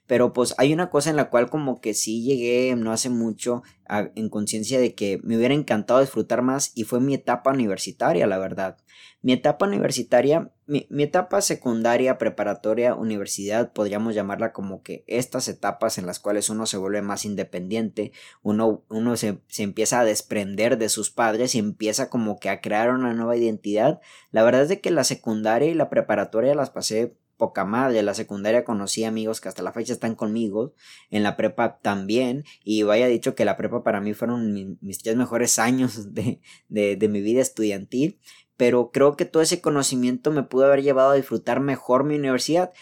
Pero 0.07 0.33
pues 0.33 0.55
hay 0.59 0.73
una 0.73 0.91
cosa 0.91 1.11
en 1.11 1.17
la 1.17 1.31
cual 1.31 1.49
como 1.49 1.81
que 1.81 1.95
sí 1.95 2.23
llegué 2.23 2.75
no 2.77 2.93
hace 2.93 3.09
mucho 3.09 3.63
en 3.89 4.29
conciencia 4.29 4.81
de 4.81 4.95
que 4.95 5.21
me 5.23 5.37
hubiera 5.37 5.55
encantado 5.55 6.01
disfrutar 6.01 6.43
más 6.43 6.73
y 6.75 6.85
fue 6.85 7.01
mi 7.01 7.15
etapa 7.15 7.53
universitaria, 7.53 8.27
la 8.27 8.39
verdad. 8.39 8.79
Mi 9.21 9.33
etapa 9.33 9.67
universitaria, 9.67 10.51
mi, 10.67 10.87
etapa 10.99 11.41
secundaria, 11.43 12.19
preparatoria, 12.19 12.95
universidad, 12.95 13.73
podríamos 13.73 14.15
llamarla 14.15 14.53
como 14.53 14.83
que 14.83 15.05
estas 15.07 15.47
etapas 15.47 15.99
en 15.99 16.07
las 16.07 16.19
cuales 16.19 16.51
uno 16.51 16.67
se 16.67 16.77
vuelve 16.77 17.03
más 17.03 17.25
independiente, 17.25 18.13
uno, 18.43 18.85
uno 18.89 19.17
se, 19.17 19.39
se 19.47 19.63
empieza 19.63 20.01
a 20.01 20.05
desprender 20.05 20.79
de 20.79 20.89
sus 20.89 21.11
padres 21.11 21.55
y 21.55 21.61
empieza 21.61 22.11
como 22.11 22.41
que 22.41 22.49
a 22.49 22.61
crear 22.61 22.91
una 22.91 23.13
nueva 23.13 23.37
identidad. 23.37 24.01
La 24.33 24.43
verdad 24.43 24.63
es 24.63 24.69
de 24.69 24.81
que 24.81 24.91
la 24.91 25.05
secundaria 25.05 25.71
y 25.71 25.75
la 25.75 25.91
preparatoria 25.91 26.55
las 26.55 26.71
pasé 26.71 27.17
poca 27.37 27.65
madre. 27.65 28.03
La 28.03 28.15
secundaria 28.15 28.65
conocí 28.65 29.05
amigos 29.05 29.41
que 29.41 29.49
hasta 29.49 29.63
la 29.63 29.73
fecha 29.73 29.93
están 29.93 30.15
conmigo. 30.15 30.75
En 31.11 31.23
la 31.23 31.37
prepa 31.37 31.79
también. 31.81 32.45
Y 32.65 32.83
vaya 32.83 33.07
dicho 33.07 33.35
que 33.35 33.45
la 33.45 33.57
prepa 33.57 33.83
para 33.83 34.01
mí 34.01 34.15
fueron 34.15 34.79
mis 34.81 34.99
tres 34.99 35.17
mejores 35.17 35.59
años 35.59 36.15
de, 36.15 36.41
de, 36.69 36.97
de 36.97 37.09
mi 37.09 37.21
vida 37.21 37.41
estudiantil. 37.41 38.19
Pero 38.57 38.91
creo 38.93 39.17
que 39.17 39.25
todo 39.25 39.43
ese 39.43 39.61
conocimiento 39.61 40.31
me 40.31 40.43
pudo 40.43 40.67
haber 40.67 40.83
llevado 40.83 41.11
a 41.11 41.17
disfrutar 41.17 41.61
mejor 41.61 42.05
mi 42.05 42.17
universidad. 42.17 42.73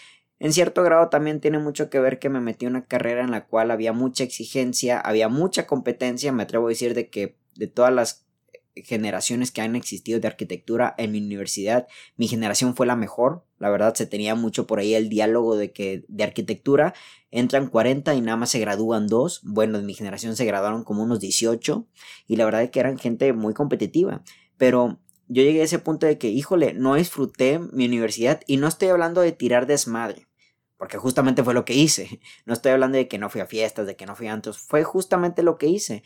En 0.41 0.53
cierto 0.53 0.81
grado 0.81 1.09
también 1.09 1.39
tiene 1.39 1.59
mucho 1.59 1.91
que 1.91 1.99
ver 1.99 2.17
que 2.17 2.29
me 2.29 2.41
metí 2.41 2.65
en 2.65 2.71
una 2.71 2.85
carrera 2.85 3.21
en 3.21 3.29
la 3.29 3.45
cual 3.45 3.69
había 3.69 3.93
mucha 3.93 4.23
exigencia, 4.23 4.99
había 4.99 5.29
mucha 5.29 5.67
competencia, 5.67 6.31
me 6.31 6.41
atrevo 6.41 6.65
a 6.65 6.69
decir 6.69 6.95
de 6.95 7.11
que 7.11 7.37
de 7.53 7.67
todas 7.67 7.93
las 7.93 8.25
generaciones 8.75 9.51
que 9.51 9.61
han 9.61 9.75
existido 9.75 10.19
de 10.19 10.27
arquitectura 10.27 10.95
en 10.97 11.11
mi 11.11 11.19
universidad, 11.19 11.87
mi 12.15 12.27
generación 12.27 12.75
fue 12.75 12.85
la 12.85 12.95
mejor. 12.95 13.45
La 13.59 13.69
verdad 13.69 13.93
se 13.93 14.05
tenía 14.05 14.35
mucho 14.35 14.67
por 14.67 14.79
ahí 14.79 14.93
el 14.93 15.09
diálogo 15.09 15.55
de 15.55 15.71
que 15.71 16.05
de 16.07 16.23
arquitectura 16.23 16.93
entran 17.29 17.67
40 17.67 18.13
y 18.15 18.21
nada 18.21 18.37
más 18.37 18.49
se 18.49 18.59
gradúan 18.59 19.07
dos. 19.07 19.41
Bueno, 19.43 19.77
en 19.77 19.85
mi 19.85 19.93
generación 19.93 20.35
se 20.35 20.45
graduaron 20.45 20.83
como 20.83 21.03
unos 21.03 21.19
18 21.19 21.87
y 22.27 22.35
la 22.35 22.45
verdad 22.45 22.63
es 22.63 22.71
que 22.71 22.79
eran 22.79 22.97
gente 22.97 23.33
muy 23.33 23.53
competitiva. 23.53 24.23
Pero 24.57 24.99
yo 25.27 25.43
llegué 25.43 25.61
a 25.61 25.65
ese 25.65 25.79
punto 25.79 26.05
de 26.05 26.17
que, 26.17 26.29
híjole, 26.29 26.73
no 26.73 26.95
disfruté 26.95 27.59
mi 27.59 27.85
universidad 27.85 28.41
y 28.47 28.57
no 28.57 28.67
estoy 28.67 28.89
hablando 28.89 29.21
de 29.21 29.31
tirar 29.31 29.65
desmadre. 29.65 30.27
Porque 30.77 30.97
justamente 30.97 31.43
fue 31.43 31.53
lo 31.53 31.63
que 31.63 31.73
hice. 31.73 32.19
No 32.45 32.53
estoy 32.53 32.71
hablando 32.71 32.97
de 32.97 33.07
que 33.07 33.17
no 33.17 33.29
fui 33.29 33.39
a 33.41 33.45
fiestas, 33.45 33.85
de 33.85 33.95
que 33.95 34.05
no 34.05 34.15
fui 34.15 34.27
a 34.27 34.33
antros. 34.33 34.57
Fue 34.57 34.83
justamente 34.83 35.43
lo 35.43 35.57
que 35.57 35.67
hice 35.67 36.03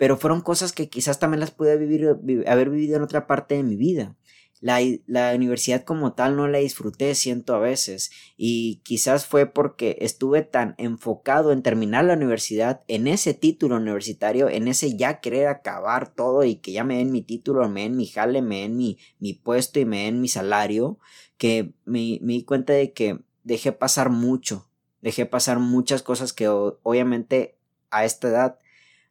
pero 0.00 0.16
fueron 0.16 0.40
cosas 0.40 0.72
que 0.72 0.88
quizás 0.88 1.18
también 1.18 1.40
las 1.40 1.50
pude 1.50 1.76
vivir, 1.76 2.16
haber 2.46 2.70
vivido 2.70 2.96
en 2.96 3.02
otra 3.02 3.26
parte 3.26 3.56
de 3.56 3.62
mi 3.62 3.76
vida. 3.76 4.16
La, 4.58 4.78
la, 5.06 5.34
universidad 5.34 5.84
como 5.84 6.14
tal 6.14 6.36
no 6.36 6.48
la 6.48 6.56
disfruté, 6.56 7.14
siento 7.14 7.54
a 7.54 7.58
veces, 7.58 8.10
y 8.38 8.76
quizás 8.76 9.26
fue 9.26 9.44
porque 9.44 9.98
estuve 10.00 10.40
tan 10.40 10.74
enfocado 10.78 11.52
en 11.52 11.62
terminar 11.62 12.06
la 12.06 12.14
universidad, 12.14 12.80
en 12.88 13.08
ese 13.08 13.34
título 13.34 13.76
universitario, 13.76 14.48
en 14.48 14.68
ese 14.68 14.96
ya 14.96 15.20
querer 15.20 15.48
acabar 15.48 16.14
todo 16.14 16.44
y 16.44 16.56
que 16.56 16.72
ya 16.72 16.82
me 16.82 16.96
den 16.96 17.12
mi 17.12 17.20
título, 17.20 17.68
me 17.68 17.82
den 17.82 17.98
mi 17.98 18.06
jale, 18.06 18.40
me 18.40 18.62
den 18.62 18.78
mi, 18.78 18.96
mi 19.18 19.34
puesto 19.34 19.80
y 19.80 19.84
me 19.84 20.04
den 20.04 20.22
mi 20.22 20.28
salario, 20.28 20.98
que 21.36 21.74
me, 21.84 22.18
me 22.22 22.32
di 22.32 22.44
cuenta 22.44 22.72
de 22.72 22.94
que 22.94 23.18
dejé 23.44 23.72
pasar 23.72 24.08
mucho, 24.08 24.66
dejé 25.02 25.26
pasar 25.26 25.58
muchas 25.58 26.00
cosas 26.02 26.32
que 26.32 26.48
obviamente 26.48 27.58
a 27.90 28.06
esta 28.06 28.28
edad 28.28 28.59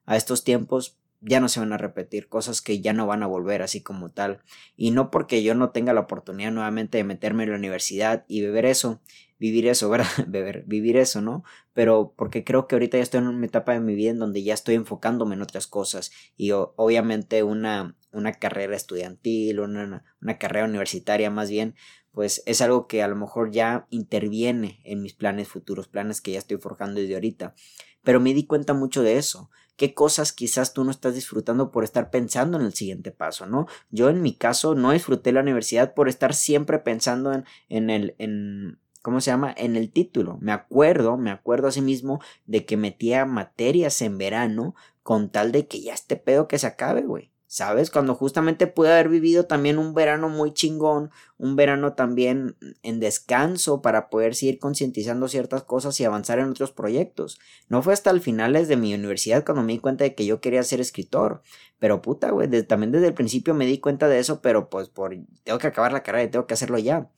a 0.09 0.17
estos 0.17 0.43
tiempos 0.43 0.97
ya 1.21 1.39
no 1.39 1.49
se 1.49 1.59
van 1.59 1.71
a 1.71 1.77
repetir, 1.77 2.29
cosas 2.29 2.63
que 2.63 2.81
ya 2.81 2.93
no 2.93 3.05
van 3.05 3.21
a 3.21 3.27
volver 3.27 3.61
así 3.61 3.81
como 3.83 4.09
tal. 4.09 4.41
Y 4.75 4.89
no 4.89 5.11
porque 5.11 5.43
yo 5.43 5.53
no 5.53 5.69
tenga 5.69 5.93
la 5.93 6.01
oportunidad 6.01 6.51
nuevamente 6.51 6.97
de 6.97 7.03
meterme 7.03 7.43
en 7.43 7.51
la 7.51 7.57
universidad 7.57 8.25
y 8.27 8.41
beber 8.41 8.65
eso, 8.65 9.01
vivir 9.37 9.67
eso, 9.67 9.87
¿verdad? 9.91 10.07
Beber, 10.27 10.63
vivir 10.65 10.97
eso, 10.97 11.21
¿no? 11.21 11.43
Pero 11.73 12.15
porque 12.17 12.43
creo 12.43 12.65
que 12.65 12.73
ahorita 12.73 12.97
ya 12.97 13.03
estoy 13.03 13.19
en 13.19 13.27
una 13.27 13.45
etapa 13.45 13.73
de 13.73 13.81
mi 13.81 13.93
vida 13.93 14.09
en 14.09 14.17
donde 14.17 14.41
ya 14.41 14.55
estoy 14.55 14.73
enfocándome 14.73 15.35
en 15.35 15.43
otras 15.43 15.67
cosas 15.67 16.11
y 16.35 16.53
obviamente 16.53 17.43
una, 17.43 17.95
una 18.11 18.33
carrera 18.33 18.75
estudiantil, 18.75 19.59
una, 19.59 20.03
una 20.21 20.37
carrera 20.39 20.65
universitaria 20.65 21.29
más 21.29 21.51
bien, 21.51 21.75
pues 22.11 22.41
es 22.47 22.61
algo 22.61 22.87
que 22.87 23.03
a 23.03 23.07
lo 23.07 23.15
mejor 23.15 23.51
ya 23.51 23.85
interviene 23.91 24.81
en 24.85 25.03
mis 25.03 25.13
planes 25.13 25.49
futuros, 25.49 25.87
planes 25.87 26.19
que 26.19 26.31
ya 26.31 26.39
estoy 26.39 26.57
forjando 26.57 26.99
desde 26.99 27.13
ahorita. 27.13 27.53
Pero 28.01 28.19
me 28.19 28.33
di 28.33 28.47
cuenta 28.47 28.73
mucho 28.73 29.03
de 29.03 29.17
eso, 29.17 29.49
qué 29.79 29.93
cosas 29.93 30.33
quizás 30.33 30.73
tú 30.73 30.83
no 30.83 30.91
estás 30.91 31.15
disfrutando 31.15 31.71
por 31.71 31.85
estar 31.85 32.11
pensando 32.11 32.59
en 32.59 32.65
el 32.65 32.73
siguiente 32.73 33.11
paso, 33.11 33.45
¿no? 33.47 33.65
Yo 33.89 34.09
en 34.09 34.21
mi 34.21 34.35
caso 34.35 34.75
no 34.75 34.91
disfruté 34.91 35.31
la 35.31 35.39
universidad 35.39 35.93
por 35.93 36.09
estar 36.09 36.35
siempre 36.35 36.79
pensando 36.79 37.31
en, 37.31 37.45
en 37.69 37.89
el, 37.89 38.15
en, 38.19 38.77
¿cómo 39.01 39.21
se 39.21 39.31
llama? 39.31 39.55
En 39.57 39.77
el 39.77 39.89
título. 39.89 40.37
Me 40.41 40.51
acuerdo, 40.51 41.17
me 41.17 41.31
acuerdo 41.31 41.69
asimismo 41.69 42.19
de 42.45 42.65
que 42.65 42.75
metía 42.75 43.25
materias 43.25 44.01
en 44.01 44.17
verano 44.17 44.75
con 45.01 45.29
tal 45.29 45.53
de 45.53 45.67
que 45.67 45.81
ya 45.81 45.93
este 45.93 46.17
pedo 46.17 46.49
que 46.49 46.59
se 46.59 46.67
acabe, 46.67 47.03
güey. 47.03 47.31
¿Sabes? 47.51 47.89
Cuando 47.89 48.13
justamente 48.13 48.67
pude 48.67 48.91
haber 48.91 49.09
vivido 49.09 49.47
también 49.47 49.79
un 49.79 49.95
verano 49.95 50.29
muy 50.29 50.53
chingón, 50.53 51.09
un 51.39 51.55
verano 51.55 51.93
también 51.93 52.55
en 52.83 52.99
descanso 52.99 53.81
para 53.81 54.11
poder 54.11 54.35
seguir 54.35 54.59
concientizando 54.59 55.27
ciertas 55.27 55.63
cosas 55.63 55.99
y 55.99 56.05
avanzar 56.05 56.37
en 56.37 56.51
otros 56.51 56.71
proyectos. 56.71 57.39
No 57.67 57.81
fue 57.81 57.93
hasta 57.93 58.11
el 58.11 58.21
finales 58.21 58.67
de 58.67 58.77
mi 58.77 58.93
universidad 58.93 59.43
cuando 59.43 59.63
me 59.63 59.73
di 59.73 59.79
cuenta 59.79 60.03
de 60.03 60.13
que 60.13 60.27
yo 60.27 60.41
quería 60.41 60.61
ser 60.61 60.79
escritor. 60.79 61.41
Pero 61.79 62.03
puta, 62.03 62.29
güey, 62.29 62.47
también 62.67 62.91
desde 62.91 63.07
el 63.07 63.15
principio 63.15 63.55
me 63.55 63.65
di 63.65 63.79
cuenta 63.79 64.07
de 64.07 64.19
eso, 64.19 64.41
pero 64.43 64.69
pues 64.69 64.89
por 64.89 65.17
tengo 65.43 65.57
que 65.57 65.67
acabar 65.67 65.91
la 65.91 66.03
carrera 66.03 66.25
y 66.25 66.29
tengo 66.29 66.45
que 66.45 66.53
hacerlo 66.53 66.77
ya. 66.77 67.09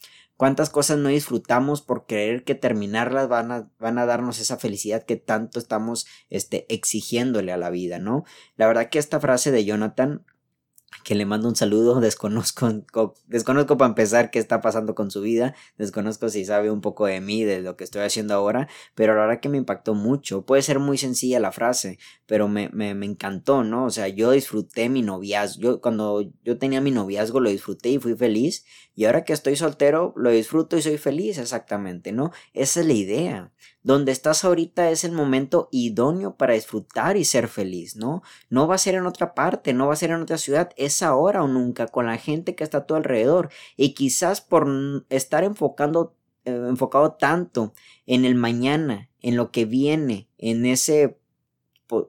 ¿Cuántas 0.42 0.72
cosas 0.72 0.98
no 0.98 1.10
disfrutamos 1.10 1.84
por 1.84 2.08
creer 2.08 2.44
que 2.44 2.56
terminarlas 2.56 3.30
van 3.30 3.52
a, 3.52 3.70
van 3.78 4.00
a 4.00 4.08
darnos 4.08 4.40
esa 4.40 4.58
felicidad 4.58 5.04
que 5.04 5.16
tanto 5.16 5.60
estamos 5.60 6.08
este, 6.32 6.66
exigiéndole 6.74 7.52
a 7.52 7.58
la 7.58 7.70
vida, 7.70 8.00
¿no? 8.00 8.24
La 8.56 8.66
verdad 8.66 8.90
que 8.90 8.98
esta 8.98 9.20
frase 9.20 9.52
de 9.52 9.66
Jonathan 9.66 10.26
que 11.04 11.16
le 11.16 11.26
mando 11.26 11.48
un 11.48 11.56
saludo, 11.56 12.00
desconozco, 12.02 13.16
desconozco 13.28 13.78
para 13.78 13.90
empezar 13.90 14.32
qué 14.32 14.40
está 14.40 14.62
pasando 14.62 14.96
con 14.96 15.12
su 15.12 15.22
vida, 15.22 15.56
desconozco 15.78 16.30
si 16.30 16.46
sabe 16.46 16.72
un 16.72 16.82
poco 16.82 17.06
de 17.06 17.22
mí, 17.22 17.44
de 17.44 17.62
lo 17.62 17.76
que 17.76 17.84
estoy 17.84 18.04
haciendo 18.04 18.34
ahora, 18.34 18.68
pero 18.96 19.16
la 19.16 19.22
verdad 19.22 19.40
que 19.40 19.50
me 19.50 19.58
impactó 19.58 19.94
mucho, 19.94 20.46
puede 20.46 20.62
ser 20.62 20.80
muy 20.80 20.98
sencilla 20.98 21.40
la 21.40 21.52
frase, 21.52 21.98
pero 22.26 22.48
me, 22.48 22.70
me, 22.70 22.94
me 22.94 23.06
encantó, 23.06 23.64
¿no? 23.64 23.86
O 23.86 23.90
sea, 23.90 24.08
yo 24.08 24.32
disfruté 24.32 24.90
mi 24.90 25.02
noviazgo, 25.02 25.62
yo 25.62 25.82
cuando 25.82 26.22
yo 26.44 26.58
tenía 26.58 26.82
mi 26.82 26.92
noviazgo 26.92 27.40
lo 27.40 27.50
disfruté 27.50 27.90
y 27.90 28.00
fui 28.00 28.16
feliz, 28.16 28.66
y 28.96 29.06
ahora 29.06 29.24
que 29.24 29.34
estoy 29.34 29.56
soltero 29.56 30.14
lo 30.16 30.30
disfruto 30.30 30.78
y 30.78 30.82
soy 30.82 30.98
feliz 30.98 31.38
exactamente, 31.38 32.12
¿no? 32.12 32.32
Esa 32.54 32.82
es 32.82 32.86
la 32.86 32.94
idea. 32.94 33.52
Donde 33.84 34.12
estás 34.12 34.44
ahorita 34.44 34.92
es 34.92 35.04
el 35.04 35.12
momento 35.12 35.68
idóneo 35.72 36.36
para 36.36 36.54
disfrutar 36.54 37.18
y 37.18 37.26
ser 37.26 37.48
feliz, 37.48 37.96
¿no? 37.96 38.22
No 38.50 38.68
va 38.68 38.76
a 38.76 38.78
ser 38.78 38.96
en 38.96 39.06
otra 39.06 39.34
parte, 39.34 39.74
no 39.74 39.88
va 39.88 39.94
a 39.94 39.98
ser 39.98 40.12
en 40.12 40.22
otra 40.22 40.38
ciudad, 40.38 40.72
es 40.78 41.02
ahora 41.02 41.44
o 41.44 41.48
nunca 41.48 41.88
con 41.88 42.06
la 42.06 42.18
gente 42.18 42.56
que 42.56 42.64
está 42.64 42.80
a 42.80 42.86
tu 42.86 42.96
alrededor. 42.96 43.50
Y 43.78 43.94
quizás 43.94 44.42
por 44.42 44.68
estar 45.10 45.44
enfocando, 45.44 46.16
eh, 46.46 46.52
enfocado 46.70 47.14
tanto 47.14 47.74
en 48.06 48.26
el 48.26 48.36
mañana, 48.36 49.10
en 49.22 49.36
lo 49.36 49.52
que 49.52 49.66
viene, 49.66 50.28
en 50.38 50.66
ese 50.66 51.18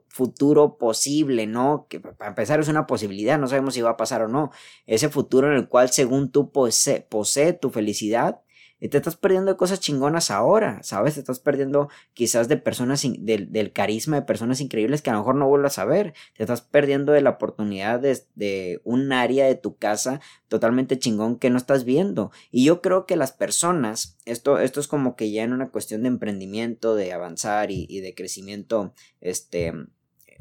futuro 0.09 0.79
posible, 0.79 1.47
¿no? 1.47 1.87
Que 1.88 2.00
para 2.00 2.29
empezar 2.29 2.61
es 2.61 2.69
una 2.69 2.87
posibilidad, 2.87 3.38
no 3.38 3.49
sabemos 3.49 3.75
si 3.75 3.81
va 3.81 3.91
a 3.91 3.97
pasar 3.97 4.23
o 4.23 4.29
no. 4.29 4.50
Ese 4.87 5.09
futuro 5.09 5.49
en 5.49 5.55
el 5.55 5.69
cual 5.69 5.91
según 5.91 6.31
tú 6.31 6.52
posee, 6.52 7.00
posee 7.00 7.52
tu 7.52 7.71
felicidad, 7.71 8.43
y 8.83 8.89
te 8.89 8.97
estás 8.97 9.15
perdiendo 9.15 9.53
de 9.53 9.57
cosas 9.57 9.79
chingonas 9.79 10.33
ahora, 10.33 10.83
¿sabes? 10.83 11.15
Te 11.15 11.21
estás 11.21 11.39
perdiendo 11.39 11.89
quizás 12.15 12.49
de 12.49 12.57
personas, 12.57 13.07
del, 13.17 13.73
carisma 13.73 14.17
de 14.17 14.27
personas 14.27 14.61
increíbles 14.61 15.03
que 15.03 15.11
a 15.11 15.12
lo 15.12 15.21
mejor 15.21 15.37
no 15.37 15.47
vuelvas 15.47 15.79
a 15.79 15.85
ver. 15.85 16.15
Te 16.37 16.43
estás 16.43 16.62
perdiendo 16.62 17.12
de 17.12 17.21
la 17.21 17.31
oportunidad 17.31 18.01
de, 18.01 18.81
un 18.83 19.12
área 19.12 19.47
de 19.47 19.55
tu 19.55 19.77
casa 19.77 20.21
totalmente 20.49 20.99
chingón 20.99 21.39
que 21.39 21.49
no 21.49 21.59
estás 21.59 21.85
viendo. 21.85 22.33
Y 22.51 22.65
yo 22.65 22.83
creo 22.83 23.07
que 23.07 23.15
las 23.15 23.31
personas, 23.31 24.19
esto, 24.25 24.59
esto 24.59 24.81
es 24.81 24.89
como 24.89 25.15
que 25.15 25.31
ya 25.31 25.45
en 25.45 25.53
una 25.53 25.71
cuestión 25.71 26.03
de 26.03 26.09
emprendimiento, 26.09 26.97
de 26.97 27.12
avanzar 27.12 27.71
y 27.71 28.01
de 28.01 28.15
crecimiento, 28.17 28.95
este, 29.21 29.73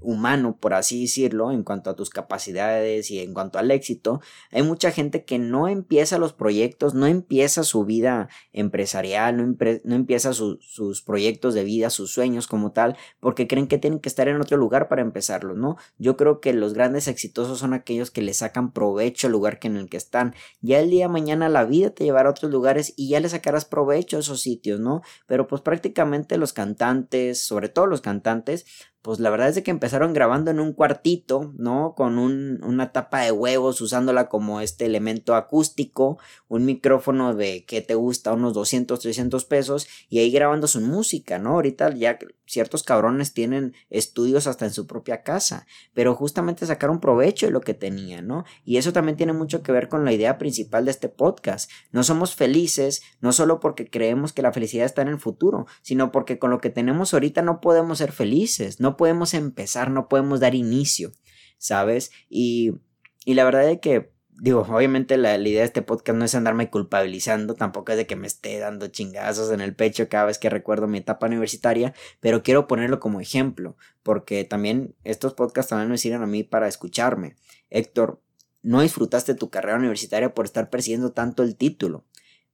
humano, 0.01 0.57
por 0.59 0.73
así 0.73 1.01
decirlo, 1.01 1.51
en 1.51 1.63
cuanto 1.63 1.89
a 1.89 1.95
tus 1.95 2.09
capacidades 2.09 3.09
y 3.11 3.19
en 3.19 3.33
cuanto 3.33 3.59
al 3.59 3.71
éxito, 3.71 4.19
hay 4.51 4.63
mucha 4.63 4.91
gente 4.91 5.23
que 5.23 5.39
no 5.39 5.67
empieza 5.67 6.17
los 6.17 6.33
proyectos, 6.33 6.93
no 6.93 7.05
empieza 7.05 7.63
su 7.63 7.85
vida 7.85 8.27
empresarial, 8.51 9.37
no, 9.37 9.95
empieza 9.95 10.33
sus 10.33 11.01
proyectos 11.01 11.53
de 11.53 11.63
vida, 11.63 11.89
sus 11.89 12.11
sueños 12.11 12.47
como 12.47 12.71
tal, 12.71 12.97
porque 13.19 13.47
creen 13.47 13.67
que 13.67 13.77
tienen 13.77 13.99
que 13.99 14.09
estar 14.09 14.27
en 14.27 14.41
otro 14.41 14.57
lugar 14.57 14.89
para 14.89 15.01
empezarlos, 15.01 15.57
¿no? 15.57 15.77
Yo 15.97 16.17
creo 16.17 16.41
que 16.41 16.51
los 16.53 16.73
grandes 16.73 17.07
exitosos 17.07 17.59
son 17.59 17.73
aquellos 17.73 18.11
que 18.11 18.21
le 18.21 18.33
sacan 18.33 18.73
provecho 18.73 19.27
al 19.27 19.33
lugar 19.33 19.59
en 19.67 19.77
el 19.77 19.89
que 19.89 19.97
están. 19.97 20.33
Ya 20.61 20.79
el 20.79 20.89
día 20.89 21.05
de 21.05 21.13
mañana 21.13 21.49
la 21.49 21.65
vida 21.65 21.91
te 21.91 22.03
llevará 22.03 22.29
a 22.29 22.31
otros 22.31 22.51
lugares 22.51 22.93
y 22.95 23.09
ya 23.09 23.19
le 23.19 23.29
sacarás 23.29 23.65
provecho 23.65 24.17
a 24.17 24.21
esos 24.21 24.41
sitios, 24.41 24.79
¿no? 24.79 25.01
Pero 25.27 25.47
pues 25.47 25.61
prácticamente 25.61 26.37
los 26.37 26.53
cantantes, 26.53 27.43
sobre 27.43 27.69
todo 27.69 27.87
los 27.87 28.01
cantantes, 28.01 28.65
pues 29.01 29.19
la 29.19 29.29
verdad 29.29 29.49
es 29.49 29.63
que 29.63 29.71
empezaron 29.71 30.13
grabando 30.13 30.51
en 30.51 30.59
un 30.59 30.73
cuartito, 30.73 31.53
¿no? 31.57 31.95
Con 31.95 32.19
un, 32.19 32.63
una 32.63 32.91
tapa 32.91 33.21
de 33.21 33.31
huevos, 33.31 33.81
usándola 33.81 34.29
como 34.29 34.61
este 34.61 34.85
elemento 34.85 35.35
acústico, 35.35 36.19
un 36.47 36.65
micrófono 36.65 37.33
de 37.33 37.65
que 37.65 37.81
te 37.81 37.95
gusta, 37.95 38.33
unos 38.33 38.53
200, 38.53 38.99
300 38.99 39.45
pesos, 39.45 39.87
y 40.09 40.19
ahí 40.19 40.31
grabando 40.31 40.67
su 40.67 40.81
música, 40.81 41.39
¿no? 41.39 41.51
Ahorita 41.51 41.93
ya 41.95 42.19
ciertos 42.45 42.83
cabrones 42.83 43.33
tienen 43.33 43.73
estudios 43.89 44.45
hasta 44.45 44.65
en 44.65 44.73
su 44.73 44.85
propia 44.85 45.23
casa, 45.23 45.65
pero 45.93 46.13
justamente 46.15 46.65
sacaron 46.65 46.99
provecho 46.99 47.45
de 47.45 47.51
lo 47.53 47.61
que 47.61 47.73
tenían, 47.73 48.27
¿no? 48.27 48.43
Y 48.65 48.77
eso 48.77 48.93
también 48.93 49.17
tiene 49.17 49.33
mucho 49.33 49.63
que 49.63 49.71
ver 49.71 49.87
con 49.87 50.05
la 50.05 50.11
idea 50.13 50.37
principal 50.37 50.85
de 50.85 50.91
este 50.91 51.09
podcast. 51.09 51.71
No 51.91 52.03
somos 52.03 52.35
felices, 52.35 53.01
no 53.21 53.31
solo 53.31 53.59
porque 53.59 53.89
creemos 53.89 54.33
que 54.33 54.41
la 54.41 54.51
felicidad 54.51 54.85
está 54.85 55.01
en 55.01 55.07
el 55.07 55.19
futuro, 55.19 55.65
sino 55.81 56.11
porque 56.11 56.39
con 56.39 56.51
lo 56.51 56.59
que 56.59 56.69
tenemos 56.69 57.13
ahorita 57.13 57.41
no 57.41 57.61
podemos 57.61 57.99
ser 57.99 58.11
felices, 58.11 58.79
no 58.79 58.90
podemos 58.97 59.33
empezar, 59.33 59.91
no 59.91 60.07
podemos 60.07 60.39
dar 60.39 60.55
inicio, 60.55 61.11
¿sabes? 61.57 62.11
Y, 62.29 62.73
y 63.25 63.33
la 63.35 63.43
verdad 63.43 63.69
es 63.69 63.79
que, 63.79 64.11
digo, 64.29 64.61
obviamente 64.69 65.17
la, 65.17 65.37
idea 65.37 65.61
de 65.61 65.65
este 65.65 65.81
podcast 65.81 66.17
no 66.17 66.25
es 66.25 66.35
andarme 66.35 66.69
culpabilizando, 66.69 67.53
tampoco 67.53 67.91
es 67.91 67.97
de 67.97 68.07
que 68.07 68.15
me 68.15 68.27
esté 68.27 68.59
dando 68.59 68.87
chingazos 68.87 69.51
en 69.51 69.61
el 69.61 69.75
pecho 69.75 70.09
cada 70.09 70.25
vez 70.25 70.37
que 70.37 70.49
recuerdo 70.49 70.87
mi 70.87 70.99
etapa 70.99 71.27
universitaria, 71.27 71.93
pero 72.19 72.43
quiero 72.43 72.67
ponerlo 72.67 72.99
como 72.99 73.21
ejemplo, 73.21 73.77
porque 74.03 74.43
también 74.43 74.95
estos 75.03 75.33
podcasts 75.33 75.69
también 75.69 75.89
me 75.89 75.97
sirven 75.97 76.23
a 76.23 76.27
mí 76.27 76.43
para 76.43 76.67
escucharme. 76.67 77.35
Héctor, 77.69 78.21
no 78.63 78.81
disfrutaste 78.81 79.35
tu 79.35 79.49
carrera 79.49 79.77
universitaria 79.77 80.33
por 80.33 80.45
estar 80.45 80.69
persiguiendo 80.69 81.11
tanto 81.11 81.43
el 81.43 81.55
título. 81.55 82.05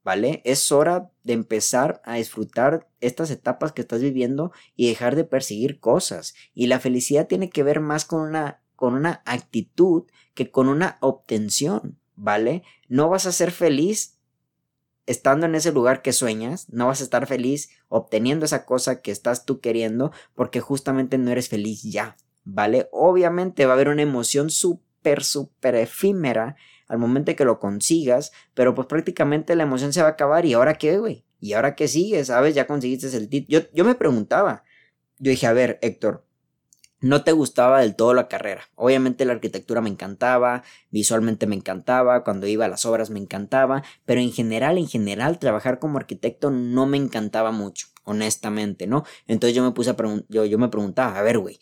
¿Vale? 0.07 0.41
Es 0.45 0.71
hora 0.71 1.11
de 1.25 1.33
empezar 1.33 2.01
a 2.05 2.15
disfrutar 2.15 2.87
estas 3.01 3.29
etapas 3.29 3.73
que 3.73 3.81
estás 3.81 3.99
viviendo 3.99 4.53
y 4.77 4.87
dejar 4.87 5.17
de 5.17 5.25
perseguir 5.25 5.81
cosas. 5.81 6.33
Y 6.53 6.67
la 6.67 6.79
felicidad 6.79 7.27
tiene 7.27 7.49
que 7.49 7.61
ver 7.61 7.81
más 7.81 8.05
con 8.05 8.21
una, 8.21 8.61
con 8.77 8.93
una 8.93 9.21
actitud 9.25 10.03
que 10.33 10.49
con 10.49 10.69
una 10.69 10.97
obtención, 11.01 11.99
¿vale? 12.15 12.63
No 12.87 13.09
vas 13.09 13.25
a 13.25 13.33
ser 13.33 13.51
feliz 13.51 14.17
estando 15.07 15.45
en 15.45 15.55
ese 15.55 15.73
lugar 15.73 16.01
que 16.01 16.13
sueñas, 16.13 16.69
no 16.69 16.87
vas 16.87 17.01
a 17.01 17.03
estar 17.03 17.27
feliz 17.27 17.69
obteniendo 17.89 18.45
esa 18.45 18.65
cosa 18.65 19.01
que 19.01 19.11
estás 19.11 19.45
tú 19.45 19.59
queriendo 19.59 20.13
porque 20.35 20.61
justamente 20.61 21.17
no 21.17 21.31
eres 21.31 21.49
feliz 21.49 21.83
ya, 21.83 22.15
¿vale? 22.45 22.87
Obviamente 22.93 23.65
va 23.65 23.73
a 23.73 23.75
haber 23.75 23.89
una 23.89 24.03
emoción 24.03 24.51
súper, 24.51 25.25
súper 25.25 25.75
efímera 25.75 26.55
al 26.87 26.97
momento 26.97 27.35
que 27.35 27.45
lo 27.45 27.59
consigas, 27.59 28.31
pero 28.53 28.75
pues 28.75 28.87
prácticamente 28.87 29.55
la 29.55 29.63
emoción 29.63 29.93
se 29.93 30.01
va 30.01 30.09
a 30.09 30.11
acabar 30.11 30.45
y 30.45 30.53
ahora 30.53 30.75
qué, 30.75 30.97
güey, 30.97 31.25
y 31.39 31.53
ahora 31.53 31.75
qué 31.75 31.87
sigue, 31.87 32.23
¿sabes? 32.25 32.55
Ya 32.55 32.67
conseguiste 32.67 33.15
el 33.15 33.29
título. 33.29 33.59
Yo, 33.59 33.67
yo 33.73 33.85
me 33.85 33.95
preguntaba, 33.95 34.63
yo 35.19 35.31
dije, 35.31 35.47
a 35.47 35.53
ver, 35.53 35.79
Héctor, 35.81 36.27
no 36.99 37.23
te 37.23 37.31
gustaba 37.31 37.81
del 37.81 37.95
todo 37.95 38.13
la 38.13 38.27
carrera. 38.27 38.63
Obviamente 38.75 39.25
la 39.25 39.33
arquitectura 39.33 39.81
me 39.81 39.89
encantaba, 39.89 40.63
visualmente 40.89 41.45
me 41.45 41.55
encantaba, 41.55 42.23
cuando 42.23 42.47
iba 42.47 42.65
a 42.65 42.69
las 42.69 42.85
obras 42.85 43.09
me 43.09 43.19
encantaba, 43.19 43.83
pero 44.05 44.19
en 44.19 44.31
general, 44.31 44.77
en 44.77 44.87
general, 44.87 45.37
trabajar 45.37 45.79
como 45.79 45.99
arquitecto 45.99 46.49
no 46.49 46.87
me 46.87 46.97
encantaba 46.97 47.51
mucho, 47.51 47.87
honestamente, 48.03 48.87
¿no? 48.87 49.03
Entonces 49.27 49.55
yo 49.55 49.63
me 49.63 49.71
puse 49.71 49.91
a 49.91 49.95
yo, 50.29 50.45
yo 50.45 50.57
me 50.57 50.69
preguntaba, 50.69 51.17
a 51.19 51.21
ver, 51.21 51.37
güey, 51.37 51.59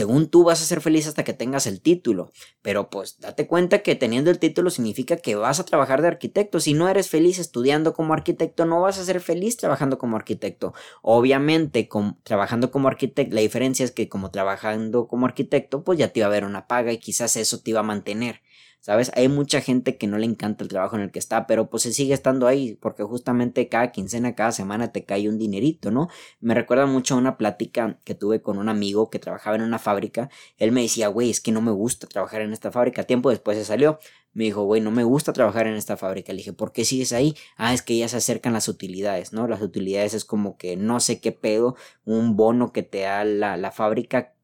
según 0.00 0.30
tú 0.30 0.44
vas 0.44 0.62
a 0.62 0.64
ser 0.64 0.80
feliz 0.80 1.06
hasta 1.06 1.24
que 1.24 1.34
tengas 1.34 1.66
el 1.66 1.82
título, 1.82 2.32
pero 2.62 2.88
pues 2.88 3.20
date 3.20 3.46
cuenta 3.46 3.80
que 3.80 3.96
teniendo 3.96 4.30
el 4.30 4.38
título 4.38 4.70
significa 4.70 5.18
que 5.18 5.34
vas 5.34 5.60
a 5.60 5.66
trabajar 5.66 6.00
de 6.00 6.08
arquitecto. 6.08 6.58
Si 6.58 6.72
no 6.72 6.88
eres 6.88 7.10
feliz 7.10 7.38
estudiando 7.38 7.92
como 7.92 8.14
arquitecto, 8.14 8.64
no 8.64 8.80
vas 8.80 8.96
a 8.96 9.04
ser 9.04 9.20
feliz 9.20 9.58
trabajando 9.58 9.98
como 9.98 10.16
arquitecto. 10.16 10.72
Obviamente, 11.02 11.86
trabajando 12.22 12.70
como 12.70 12.88
arquitecto, 12.88 13.34
la 13.34 13.42
diferencia 13.42 13.84
es 13.84 13.90
que 13.90 14.08
como 14.08 14.30
trabajando 14.30 15.06
como 15.06 15.26
arquitecto, 15.26 15.84
pues 15.84 15.98
ya 15.98 16.08
te 16.08 16.20
iba 16.20 16.28
a 16.28 16.30
haber 16.30 16.46
una 16.46 16.66
paga 16.66 16.92
y 16.92 16.98
quizás 16.98 17.36
eso 17.36 17.60
te 17.60 17.72
iba 17.72 17.80
a 17.80 17.82
mantener. 17.82 18.40
¿Sabes? 18.80 19.12
Hay 19.14 19.28
mucha 19.28 19.60
gente 19.60 19.96
que 19.96 20.06
no 20.06 20.18
le 20.18 20.26
encanta 20.26 20.64
el 20.64 20.70
trabajo 20.70 20.96
en 20.96 21.02
el 21.02 21.10
que 21.10 21.18
está, 21.18 21.46
pero 21.46 21.68
pues 21.70 21.82
se 21.84 21.92
sigue 21.92 22.14
estando 22.14 22.46
ahí 22.46 22.76
porque 22.80 23.02
justamente 23.02 23.68
cada 23.68 23.92
quincena, 23.92 24.34
cada 24.34 24.52
semana 24.52 24.92
te 24.92 25.04
cae 25.04 25.28
un 25.28 25.38
dinerito, 25.38 25.90
¿no? 25.90 26.08
Me 26.40 26.54
recuerda 26.54 26.86
mucho 26.86 27.14
a 27.14 27.18
una 27.18 27.36
plática 27.36 27.98
que 28.04 28.14
tuve 28.14 28.42
con 28.42 28.58
un 28.58 28.68
amigo 28.68 29.10
que 29.10 29.18
trabajaba 29.18 29.56
en 29.56 29.62
una 29.62 29.78
fábrica. 29.78 30.30
Él 30.56 30.72
me 30.72 30.82
decía, 30.82 31.08
güey, 31.08 31.30
es 31.30 31.40
que 31.40 31.52
no 31.52 31.60
me 31.60 31.70
gusta 31.70 32.06
trabajar 32.06 32.40
en 32.40 32.52
esta 32.52 32.72
fábrica. 32.72 33.04
Tiempo 33.04 33.30
después 33.30 33.58
se 33.58 33.64
salió. 33.64 33.98
Me 34.32 34.44
dijo, 34.44 34.62
güey, 34.62 34.80
no 34.80 34.90
me 34.90 35.04
gusta 35.04 35.32
trabajar 35.32 35.66
en 35.66 35.74
esta 35.74 35.96
fábrica. 35.96 36.32
Le 36.32 36.38
dije, 36.38 36.52
¿por 36.52 36.72
qué 36.72 36.84
sigues 36.84 37.12
ahí? 37.12 37.34
Ah, 37.56 37.74
es 37.74 37.82
que 37.82 37.98
ya 37.98 38.08
se 38.08 38.16
acercan 38.16 38.52
las 38.52 38.68
utilidades, 38.68 39.32
¿no? 39.32 39.48
Las 39.48 39.60
utilidades 39.60 40.14
es 40.14 40.24
como 40.24 40.56
que 40.56 40.76
no 40.76 41.00
sé 41.00 41.20
qué 41.20 41.32
pedo, 41.32 41.76
un 42.04 42.36
bono 42.36 42.72
que 42.72 42.82
te 42.82 43.00
da 43.00 43.24
la, 43.24 43.56
la 43.56 43.72
fábrica 43.72 44.34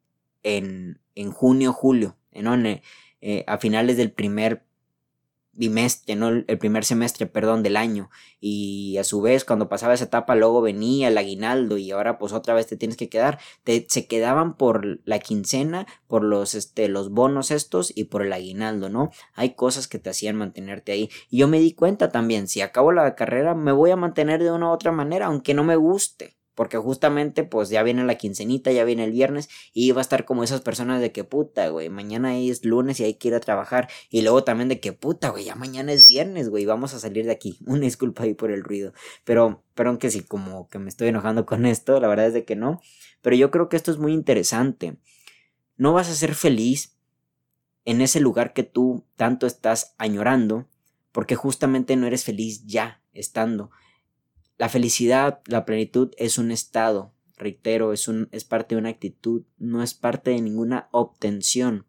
en, 0.43 1.01
en 1.15 1.31
junio, 1.31 1.73
julio, 1.73 2.17
¿no? 2.33 2.55
En, 2.55 2.83
eh, 3.21 3.45
a 3.47 3.59
finales 3.59 3.97
del 3.97 4.13
primer 4.13 4.67
bimestre, 5.57 6.15
no 6.17 6.29
el 6.29 6.59
primer 6.59 6.85
semestre, 6.85 7.27
perdón, 7.27 7.63
del 7.63 7.77
año. 7.77 8.11
Y 8.41 8.97
a 8.99 9.05
su 9.05 9.21
vez, 9.21 9.45
cuando 9.45 9.69
pasaba 9.69 9.95
esa 9.95 10.05
etapa, 10.05 10.35
luego 10.35 10.61
venía 10.61 11.09
el 11.09 11.19
aguinaldo 11.19 11.79
y 11.79 11.91
ahora 11.91 12.19
pues 12.19 12.33
otra 12.33 12.55
vez 12.55 12.67
te 12.67 12.77
tienes 12.77 12.97
que 12.97 13.09
quedar. 13.09 13.39
Te, 13.65 13.87
se 13.89 14.07
quedaban 14.07 14.57
por 14.57 15.01
la 15.05 15.19
quincena, 15.19 15.87
por 16.07 16.23
los, 16.23 16.55
este, 16.55 16.89
los 16.89 17.11
bonos 17.11 17.51
estos 17.51 17.93
y 17.97 18.05
por 18.05 18.23
el 18.23 18.33
aguinaldo, 18.33 18.89
¿no? 18.89 19.11
Hay 19.35 19.55
cosas 19.55 19.89
que 19.89 19.99
te 19.99 20.11
hacían 20.11 20.37
mantenerte 20.37 20.93
ahí. 20.93 21.11
Y 21.31 21.39
yo 21.39 21.49
me 21.49 21.61
di 21.61 21.73
cuenta 21.73 22.11
también, 22.11 22.49
si 22.49 22.61
acabo 22.61 22.93
la 22.93 23.15
carrera, 23.15 23.55
me 23.55 23.73
voy 23.73 23.91
a 23.91 23.97
mantener 23.97 24.43
de 24.43 24.53
una 24.53 24.69
u 24.69 24.73
otra 24.73 24.93
manera, 24.93 25.27
aunque 25.27 25.55
no 25.55 25.65
me 25.65 25.77
guste. 25.77 26.36
Porque 26.57 26.79
justamente 26.79 27.45
pues 27.45 27.69
ya 27.69 27.85
viene 27.85 28.03
la 28.05 28.17
quincenita, 28.17 28.73
ya 28.73 28.83
viene 28.83 29.05
el 29.05 29.13
viernes 29.13 29.49
y 29.73 29.93
va 29.93 30.01
a 30.01 30.03
estar 30.03 30.25
como 30.25 30.43
esas 30.43 30.63
personas 30.63 31.01
de 31.01 31.13
que 31.13 31.23
puta, 31.23 31.69
güey, 31.69 31.91
mañana 31.91 32.37
es 32.37 32.65
lunes 32.65 32.99
y 32.99 33.05
hay 33.05 33.15
que 33.15 33.29
ir 33.29 33.35
a 33.35 33.41
trabajar 33.41 33.89
y 34.11 34.23
luego 34.23 34.43
también 34.43 34.69
de 34.69 34.81
que 34.81 34.93
puta, 34.93 35.29
güey, 35.29 35.45
ya 35.45 35.55
mañana 35.55 35.93
es 35.93 36.03
viernes, 36.09 36.49
güey, 36.49 36.65
vamos 36.65 36.95
a 36.95 36.99
salir 36.99 37.27
de 37.27 37.33
aquí. 37.33 37.59
Una 37.67 37.81
disculpa 37.81 38.25
ahí 38.25 38.35
por 38.35 38.51
el 38.51 38.65
ruido, 38.65 38.93
pero, 39.25 39.63
pero 39.75 39.91
aunque 39.91 40.11
sí, 40.11 40.23
como 40.23 40.69
que 40.69 40.79
me 40.79 40.89
estoy 40.89 41.09
enojando 41.09 41.47
con 41.47 41.67
esto, 41.67 42.01
la 42.01 42.09
verdad 42.09 42.29
es 42.29 42.35
de 42.35 42.45
que 42.45 42.57
no, 42.57 42.81
pero 43.21 43.37
yo 43.37 43.51
creo 43.51 43.69
que 43.69 43.77
esto 43.77 43.93
es 43.93 43.99
muy 43.99 44.13
interesante. 44.13 44.97
No 45.77 45.93
vas 45.93 46.09
a 46.09 46.15
ser 46.15 46.35
feliz 46.35 46.97
en 47.85 48.01
ese 48.01 48.19
lugar 48.19 48.55
que 48.55 48.63
tú 48.63 49.05
tanto 49.15 49.47
estás 49.47 49.95
añorando, 49.99 50.67
porque 51.13 51.37
justamente 51.37 51.97
no 51.97 52.07
eres 52.07 52.25
feliz 52.25 52.65
ya 52.65 53.03
estando. 53.13 53.71
La 54.59 54.69
felicidad, 54.69 55.41
la 55.47 55.65
plenitud 55.65 56.13
es 56.17 56.39
un 56.39 56.51
estado, 56.51 57.13
reitero, 57.37 57.93
es, 57.93 58.09
un, 58.09 58.29
es 58.33 58.45
parte 58.45 58.75
de 58.75 58.81
una 58.81 58.89
actitud, 58.89 59.43
no 59.59 59.83
es 59.83 59.93
parte 59.93 60.31
de 60.31 60.41
ninguna 60.41 60.89
obtención. 60.93 61.87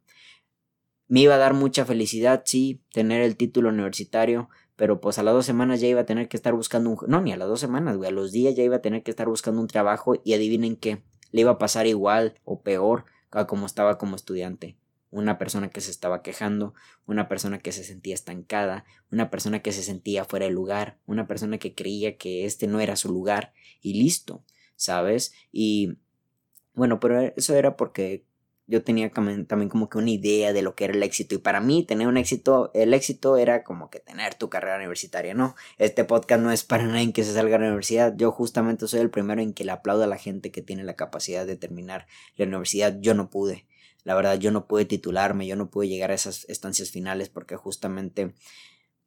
Me 1.07 1.21
iba 1.21 1.36
a 1.36 1.38
dar 1.38 1.53
mucha 1.53 1.86
felicidad, 1.86 2.43
sí, 2.45 2.83
tener 2.91 3.21
el 3.21 3.38
título 3.38 3.69
universitario, 3.69 4.50
pero 4.75 5.00
pues 5.00 5.17
a 5.17 5.24
las 5.24 5.33
dos 5.33 5.45
semanas 5.45 5.79
ya 5.79 5.88
iba 5.88 6.01
a 6.01 6.05
tener 6.05 6.27
que 6.27 6.36
estar 6.36 6.53
buscando 6.53 6.89
un... 6.89 6.97
No, 7.07 7.21
ni 7.21 7.31
a 7.31 7.38
las 7.38 7.47
dos 7.47 7.62
semanas, 7.62 7.95
güey, 7.95 8.09
a 8.09 8.13
los 8.13 8.33
días 8.33 8.55
ya 8.55 8.63
iba 8.63 8.75
a 8.75 8.81
tener 8.81 9.01
que 9.01 9.12
estar 9.12 9.29
buscando 9.29 9.62
un 9.62 9.67
trabajo 9.67 10.15
y 10.25 10.33
adivinen 10.33 10.75
qué, 10.75 11.03
le 11.31 11.41
iba 11.41 11.51
a 11.51 11.57
pasar 11.57 11.88
igual 11.88 12.36
o 12.43 12.62
peor 12.62 13.05
a 13.31 13.47
como 13.47 13.65
estaba 13.65 13.97
como 13.97 14.17
estudiante 14.17 14.77
una 15.11 15.37
persona 15.37 15.69
que 15.69 15.81
se 15.81 15.91
estaba 15.91 16.21
quejando, 16.21 16.73
una 17.05 17.27
persona 17.27 17.59
que 17.59 17.71
se 17.71 17.83
sentía 17.83 18.13
estancada, 18.13 18.85
una 19.11 19.29
persona 19.29 19.61
que 19.61 19.71
se 19.71 19.83
sentía 19.83 20.25
fuera 20.25 20.45
de 20.45 20.51
lugar, 20.51 20.97
una 21.05 21.27
persona 21.27 21.57
que 21.57 21.75
creía 21.75 22.17
que 22.17 22.45
este 22.45 22.67
no 22.67 22.79
era 22.79 22.95
su 22.95 23.09
lugar 23.09 23.53
y 23.81 23.93
listo, 23.93 24.43
¿sabes? 24.75 25.33
Y 25.51 25.97
bueno, 26.73 26.99
pero 26.99 27.21
eso 27.35 27.55
era 27.55 27.77
porque 27.77 28.25
yo 28.67 28.83
tenía 28.83 29.09
también 29.09 29.69
como 29.69 29.89
que 29.89 29.97
una 29.97 30.09
idea 30.09 30.51
de 30.51 30.61
lo 30.61 30.75
que 30.75 30.83
era 30.85 30.93
el 30.93 31.01
éxito 31.01 31.35
y 31.35 31.37
para 31.37 31.61
mí 31.61 31.85
tener 31.85 32.05
un 32.07 32.17
éxito, 32.17 32.69
el 32.73 32.93
éxito 32.93 33.37
era 33.37 33.63
como 33.63 33.89
que 33.89 34.01
tener 34.01 34.35
tu 34.35 34.49
carrera 34.49 34.75
universitaria, 34.75 35.33
¿no? 35.33 35.55
Este 35.77 36.03
podcast 36.03 36.41
no 36.41 36.51
es 36.51 36.65
para 36.65 36.85
nadie 36.85 37.13
que 37.13 37.23
se 37.23 37.33
salga 37.33 37.53
de 37.53 37.59
la 37.59 37.67
universidad, 37.67 38.13
yo 38.17 38.31
justamente 38.31 38.87
soy 38.87 38.99
el 38.99 39.09
primero 39.09 39.41
en 39.41 39.53
que 39.53 39.63
le 39.63 39.71
aplaudo 39.71 40.03
a 40.03 40.07
la 40.07 40.17
gente 40.17 40.51
que 40.51 40.61
tiene 40.61 40.83
la 40.83 40.97
capacidad 40.97 41.45
de 41.45 41.55
terminar 41.55 42.07
la 42.35 42.45
universidad, 42.45 42.97
yo 42.99 43.13
no 43.13 43.29
pude. 43.29 43.65
La 44.07 44.15
verdad, 44.15 44.39
yo 44.39 44.51
no 44.51 44.67
pude 44.67 44.85
titularme, 44.85 45.47
yo 45.47 45.57
no 45.57 45.69
pude 45.69 45.89
llegar 45.89 46.11
a 46.11 46.13
esas 46.13 46.45
estancias 46.47 46.91
finales 46.91 47.27
porque 47.27 47.57
justamente 47.57 48.33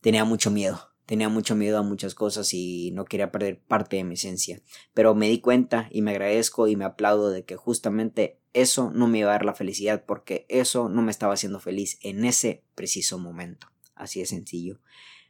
tenía 0.02 0.26
mucho 0.26 0.50
miedo. 0.50 0.90
Tenía 1.06 1.30
mucho 1.30 1.56
miedo 1.56 1.78
a 1.78 1.82
muchas 1.82 2.14
cosas 2.14 2.52
y 2.52 2.90
no 2.92 3.06
quería 3.06 3.32
perder 3.32 3.62
parte 3.62 3.96
de 3.96 4.04
mi 4.04 4.16
esencia. 4.16 4.60
Pero 4.92 5.14
me 5.14 5.30
di 5.30 5.40
cuenta 5.40 5.88
y 5.90 6.02
me 6.02 6.10
agradezco 6.10 6.68
y 6.68 6.76
me 6.76 6.84
aplaudo 6.84 7.30
de 7.30 7.46
que 7.46 7.56
justamente 7.56 8.42
eso 8.52 8.90
no 8.90 9.08
me 9.08 9.20
iba 9.20 9.30
a 9.30 9.32
dar 9.32 9.46
la 9.46 9.54
felicidad 9.54 10.04
porque 10.04 10.44
eso 10.50 10.90
no 10.90 11.00
me 11.00 11.12
estaba 11.12 11.32
haciendo 11.32 11.60
feliz 11.60 11.98
en 12.02 12.26
ese 12.26 12.62
preciso 12.74 13.18
momento. 13.18 13.68
Así 13.94 14.20
de 14.20 14.26
sencillo. 14.26 14.80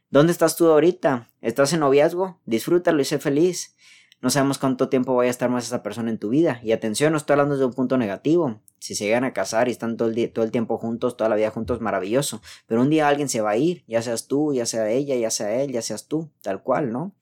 ¿Dónde 0.09 0.33
estás 0.33 0.57
tú 0.57 0.67
ahorita? 0.67 1.31
¿Estás 1.39 1.71
en 1.71 1.79
noviazgo? 1.79 2.41
Disfrútalo 2.45 3.01
y 3.01 3.05
sé 3.05 3.19
feliz. 3.19 3.77
No 4.19 4.31
sabemos 4.31 4.57
cuánto 4.57 4.89
tiempo 4.89 5.15
vaya 5.15 5.29
a 5.29 5.31
estar 5.31 5.49
más 5.49 5.65
esa 5.65 5.81
persona 5.81 6.09
en 6.09 6.19
tu 6.19 6.27
vida. 6.27 6.59
Y 6.61 6.73
atención, 6.73 7.13
no 7.13 7.17
estoy 7.17 7.35
hablando 7.35 7.55
desde 7.55 7.67
un 7.67 7.73
punto 7.73 7.97
negativo. 7.97 8.61
Si 8.81 8.95
se 8.95 9.05
llegan 9.05 9.23
a 9.25 9.31
casar 9.31 9.67
y 9.67 9.71
están 9.71 9.95
todo 9.95 10.07
el, 10.07 10.15
día, 10.15 10.33
todo 10.33 10.43
el 10.43 10.49
tiempo 10.49 10.79
juntos, 10.79 11.15
toda 11.15 11.29
la 11.29 11.35
vida 11.35 11.51
juntos, 11.51 11.81
maravilloso. 11.81 12.41
Pero 12.65 12.81
un 12.81 12.89
día 12.89 13.07
alguien 13.07 13.29
se 13.29 13.39
va 13.39 13.51
a 13.51 13.57
ir, 13.57 13.83
ya 13.87 14.01
seas 14.01 14.27
tú, 14.27 14.53
ya 14.55 14.65
sea 14.65 14.89
ella, 14.89 15.15
ya 15.15 15.29
sea 15.29 15.61
él, 15.61 15.71
ya 15.71 15.83
seas 15.83 16.07
tú, 16.07 16.31
tal 16.41 16.63
cual, 16.63 16.91
¿no? 16.91 17.15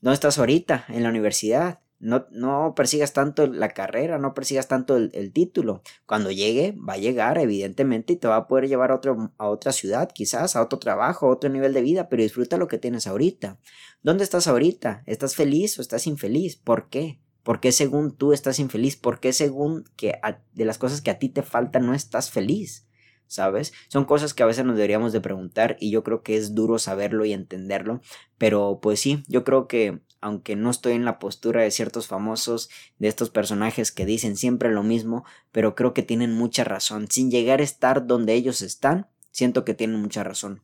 ¿Dónde 0.00 0.14
estás 0.14 0.38
ahorita? 0.38 0.84
En 0.86 1.02
la 1.02 1.08
universidad. 1.08 1.80
No, 1.98 2.26
no 2.30 2.74
persigas 2.76 3.12
tanto 3.12 3.48
la 3.48 3.70
carrera, 3.70 4.18
no 4.18 4.34
persigas 4.34 4.68
tanto 4.68 4.96
el, 4.96 5.32
título. 5.32 5.82
Cuando 6.06 6.30
llegue, 6.30 6.76
va 6.76 6.92
a 6.92 6.98
llegar, 6.98 7.38
evidentemente, 7.38 8.12
y 8.12 8.16
te 8.16 8.28
va 8.28 8.36
a 8.36 8.46
poder 8.46 8.68
llevar 8.68 8.92
a, 8.92 8.94
otro, 8.94 9.32
a 9.36 9.48
otra 9.48 9.72
ciudad, 9.72 10.08
quizás, 10.14 10.54
a 10.54 10.62
otro 10.62 10.78
trabajo, 10.78 11.26
a 11.26 11.30
otro 11.30 11.50
nivel 11.50 11.72
de 11.72 11.82
vida, 11.82 12.08
pero 12.08 12.22
disfruta 12.22 12.56
lo 12.56 12.68
que 12.68 12.78
tienes 12.78 13.08
ahorita. 13.08 13.58
¿Dónde 14.02 14.22
estás 14.22 14.46
ahorita? 14.46 15.02
¿Estás 15.06 15.34
feliz 15.34 15.76
o 15.78 15.82
estás 15.82 16.06
infeliz? 16.06 16.54
¿Por 16.54 16.88
qué? 16.88 17.23
¿Por 17.44 17.60
qué 17.60 17.70
según 17.70 18.16
tú 18.16 18.32
estás 18.32 18.58
infeliz? 18.58 18.96
¿Por 18.96 19.20
qué 19.20 19.32
según 19.32 19.84
que 19.94 20.18
de 20.52 20.64
las 20.64 20.78
cosas 20.78 21.00
que 21.00 21.12
a 21.12 21.20
ti 21.20 21.28
te 21.28 21.42
faltan 21.42 21.86
no 21.86 21.94
estás 21.94 22.32
feliz? 22.32 22.88
¿sabes? 23.26 23.72
Son 23.88 24.04
cosas 24.04 24.34
que 24.34 24.42
a 24.42 24.46
veces 24.46 24.64
nos 24.64 24.76
deberíamos 24.76 25.12
de 25.12 25.20
preguntar 25.20 25.76
y 25.80 25.90
yo 25.90 26.04
creo 26.04 26.22
que 26.22 26.36
es 26.36 26.54
duro 26.54 26.78
saberlo 26.78 27.24
y 27.24 27.32
entenderlo, 27.32 28.00
pero 28.38 28.80
pues 28.82 29.00
sí, 29.00 29.22
yo 29.28 29.44
creo 29.44 29.66
que 29.66 30.00
aunque 30.20 30.56
no 30.56 30.70
estoy 30.70 30.94
en 30.94 31.04
la 31.04 31.18
postura 31.18 31.62
de 31.62 31.70
ciertos 31.70 32.06
famosos, 32.06 32.70
de 32.98 33.08
estos 33.08 33.28
personajes 33.28 33.92
que 33.92 34.06
dicen 34.06 34.36
siempre 34.36 34.70
lo 34.70 34.82
mismo, 34.82 35.24
pero 35.52 35.74
creo 35.74 35.92
que 35.92 36.02
tienen 36.02 36.32
mucha 36.32 36.64
razón. 36.64 37.10
Sin 37.10 37.30
llegar 37.30 37.60
a 37.60 37.64
estar 37.64 38.06
donde 38.06 38.32
ellos 38.32 38.62
están, 38.62 39.06
siento 39.32 39.66
que 39.66 39.74
tienen 39.74 40.00
mucha 40.00 40.24
razón. 40.24 40.62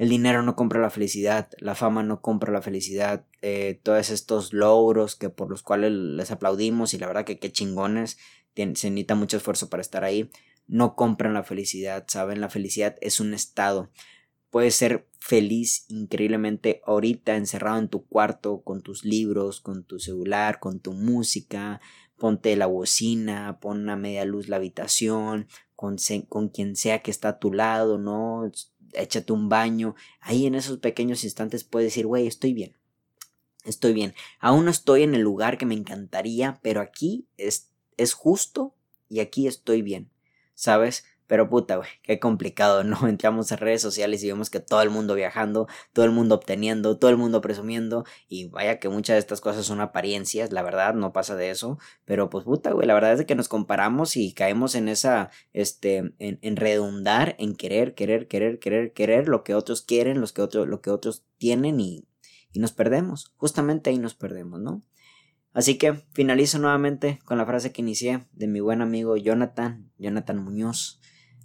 El 0.00 0.08
dinero 0.08 0.42
no 0.42 0.56
compra 0.56 0.80
la 0.80 0.88
felicidad, 0.88 1.50
la 1.58 1.74
fama 1.74 2.02
no 2.02 2.22
compra 2.22 2.50
la 2.50 2.62
felicidad, 2.62 3.26
eh, 3.42 3.80
todos 3.82 4.08
estos 4.08 4.54
logros 4.54 5.14
que 5.14 5.28
por 5.28 5.50
los 5.50 5.62
cuales 5.62 5.92
les 5.92 6.30
aplaudimos 6.30 6.94
y 6.94 6.98
la 6.98 7.06
verdad 7.06 7.26
que 7.26 7.38
qué 7.38 7.52
chingones, 7.52 8.16
se 8.54 8.64
necesita 8.64 9.14
mucho 9.14 9.36
esfuerzo 9.36 9.68
para 9.68 9.82
estar 9.82 10.02
ahí, 10.02 10.30
no 10.66 10.96
compran 10.96 11.34
la 11.34 11.42
felicidad, 11.42 12.06
¿saben? 12.08 12.40
La 12.40 12.48
felicidad 12.48 12.96
es 13.02 13.20
un 13.20 13.34
estado. 13.34 13.90
Puedes 14.48 14.74
ser 14.74 15.06
feliz 15.18 15.84
increíblemente 15.90 16.80
ahorita 16.86 17.36
encerrado 17.36 17.78
en 17.78 17.88
tu 17.88 18.06
cuarto 18.06 18.62
con 18.62 18.80
tus 18.80 19.04
libros, 19.04 19.60
con 19.60 19.84
tu 19.84 19.98
celular, 19.98 20.60
con 20.60 20.80
tu 20.80 20.94
música, 20.94 21.82
ponte 22.16 22.56
la 22.56 22.64
bocina, 22.64 23.58
pon 23.60 23.90
a 23.90 23.96
media 23.96 24.24
luz 24.24 24.48
la 24.48 24.56
habitación, 24.56 25.46
con, 25.76 25.96
con 26.30 26.48
quien 26.48 26.74
sea 26.74 27.02
que 27.02 27.10
está 27.10 27.28
a 27.28 27.38
tu 27.38 27.52
lado, 27.52 27.98
¿no? 27.98 28.50
Échate 28.92 29.32
un 29.32 29.48
baño. 29.48 29.94
Ahí 30.20 30.46
en 30.46 30.54
esos 30.54 30.78
pequeños 30.78 31.24
instantes 31.24 31.64
puedes 31.64 31.88
decir, 31.88 32.06
güey, 32.06 32.26
estoy 32.26 32.54
bien. 32.54 32.76
Estoy 33.64 33.92
bien. 33.92 34.14
Aún 34.38 34.64
no 34.64 34.70
estoy 34.70 35.02
en 35.02 35.14
el 35.14 35.20
lugar 35.20 35.58
que 35.58 35.66
me 35.66 35.74
encantaría, 35.74 36.58
pero 36.62 36.80
aquí 36.80 37.26
es, 37.36 37.70
es 37.96 38.14
justo 38.14 38.74
y 39.08 39.20
aquí 39.20 39.46
estoy 39.46 39.82
bien. 39.82 40.10
¿sabes? 40.60 41.04
Pero 41.30 41.48
puta, 41.48 41.76
güey, 41.76 41.88
qué 42.02 42.18
complicado, 42.18 42.82
¿no? 42.82 42.96
Entramos 43.08 43.52
a 43.52 43.56
redes 43.56 43.80
sociales 43.80 44.20
y 44.24 44.26
vemos 44.26 44.50
que 44.50 44.58
todo 44.58 44.82
el 44.82 44.90
mundo 44.90 45.14
viajando, 45.14 45.68
todo 45.92 46.04
el 46.04 46.10
mundo 46.10 46.34
obteniendo, 46.34 46.98
todo 46.98 47.08
el 47.08 47.16
mundo 47.16 47.40
presumiendo, 47.40 48.04
y 48.28 48.48
vaya 48.48 48.80
que 48.80 48.88
muchas 48.88 49.14
de 49.14 49.20
estas 49.20 49.40
cosas 49.40 49.64
son 49.64 49.80
apariencias, 49.80 50.50
la 50.50 50.62
verdad, 50.62 50.92
no 50.94 51.12
pasa 51.12 51.36
de 51.36 51.50
eso, 51.50 51.78
pero 52.04 52.30
pues 52.30 52.44
puta, 52.44 52.72
güey, 52.72 52.88
la 52.88 52.94
verdad 52.94 53.12
es 53.12 53.26
que 53.26 53.36
nos 53.36 53.46
comparamos 53.46 54.16
y 54.16 54.32
caemos 54.32 54.74
en 54.74 54.88
esa, 54.88 55.30
este, 55.52 55.98
en, 56.18 56.40
en 56.42 56.56
redundar, 56.56 57.36
en 57.38 57.54
querer, 57.54 57.94
querer, 57.94 58.26
querer, 58.26 58.58
querer, 58.58 58.92
querer 58.92 59.28
lo 59.28 59.44
que 59.44 59.54
otros 59.54 59.82
quieren, 59.82 60.20
los 60.20 60.32
que 60.32 60.48
lo 60.52 60.80
que 60.80 60.90
otros 60.90 61.24
tienen 61.38 61.78
y, 61.78 62.08
y 62.50 62.58
nos 62.58 62.72
perdemos, 62.72 63.32
justamente 63.36 63.90
ahí 63.90 63.98
nos 63.98 64.16
perdemos, 64.16 64.58
¿no? 64.58 64.82
Así 65.52 65.78
que 65.78 65.94
finalizo 66.12 66.58
nuevamente 66.58 67.20
con 67.24 67.38
la 67.38 67.46
frase 67.46 67.70
que 67.70 67.82
inicié 67.82 68.26
de 68.32 68.48
mi 68.48 68.58
buen 68.58 68.82
amigo 68.82 69.16
Jonathan, 69.16 69.92
Jonathan 69.96 70.42
Muñoz. 70.42 71.00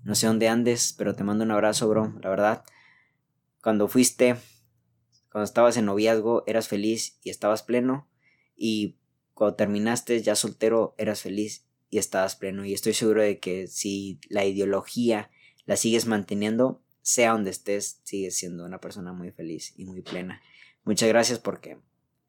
No 0.06 0.15
sé 0.15 0.28
dónde 0.28 0.48
andes, 0.48 0.94
pero 0.98 1.15
te 1.15 1.26
mando 1.26 1.44
un 1.44 1.52
abrazo, 1.52 1.89
bro. 1.89 2.13
La 2.22 2.30
verdad, 2.30 2.63
cuando 3.62 3.89
fuiste, 3.89 4.38
cuando 5.30 5.44
estabas 5.44 5.76
en 5.76 5.86
noviazgo, 5.86 6.44
eras 6.48 6.70
feliz 6.70 7.20
y 7.24 7.30
estabas 7.30 7.63
pleno. 7.63 8.08
Y 8.56 8.96
cuando 9.34 9.58
terminaste 9.58 10.22
ya 10.22 10.36
soltero, 10.36 10.96
eras 10.98 11.22
feliz 11.22 11.65
y 11.89 11.98
estabas 11.98 12.38
pleno. 12.38 12.63
Y 12.63 12.74
estoy 12.74 12.94
seguro 12.94 13.22
de 13.22 13.39
que 13.39 13.68
si 13.68 14.22
la 14.30 14.46
ideología 14.46 15.30
la 15.65 15.76
sigues 15.76 16.06
manteniendo, 16.06 16.82
sea 17.02 17.32
donde 17.34 17.50
estés, 17.50 18.00
sigues 18.04 18.38
siendo 18.38 18.63
una 18.63 18.80
persona 18.80 19.12
muy 19.12 19.32
feliz 19.32 19.74
y 19.76 19.84
muy 19.84 20.02
plena. 20.02 20.41
Muchas 20.86 21.10
gracias 21.10 21.39
porque 21.39 21.80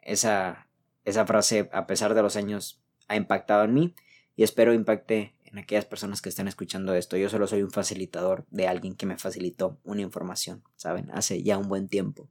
esa 0.01 0.67
esa 1.07 1.25
frase, 1.25 1.71
a 1.73 1.87
pesar 1.87 2.15
de 2.15 2.23
los 2.23 2.37
años, 2.37 2.83
ha 3.09 3.17
impactado 3.17 3.65
en 3.65 3.73
mí 3.73 3.95
y 4.35 4.43
espero 4.43 4.75
impacte 4.75 5.36
aquellas 5.59 5.85
personas 5.85 6.23
que 6.23 6.29
están 6.29 6.49
escuchando 6.49 6.95
esto. 6.95 7.17
Yo 7.17 7.29
solo 7.29 7.47
soy 7.47 7.63
un 7.63 7.71
facilitador 7.71 8.47
de 8.51 8.69
alguien 8.69 8.95
que 8.95 9.07
me 9.07 9.19
facilitó 9.19 9.79
una 9.85 10.03
información, 10.03 10.63
¿saben? 10.77 11.11
Hace 11.13 11.43
ya 11.43 11.59
un 11.59 11.69
buen 11.69 11.89
tiempo. 11.89 12.31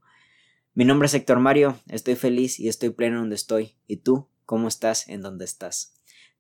Mi 0.74 0.86
nombre 0.86 1.06
es 1.06 1.14
Héctor 1.14 1.40
Mario, 1.40 1.80
estoy 1.88 2.16
feliz 2.16 2.60
y 2.60 2.68
estoy 2.68 2.90
pleno 2.90 3.20
donde 3.20 3.36
estoy. 3.36 3.78
¿Y 3.88 3.98
tú? 3.98 4.30
¿Cómo 4.46 4.68
estás 4.68 5.08
en 5.08 5.22
donde 5.22 5.46
estás? 5.46 5.94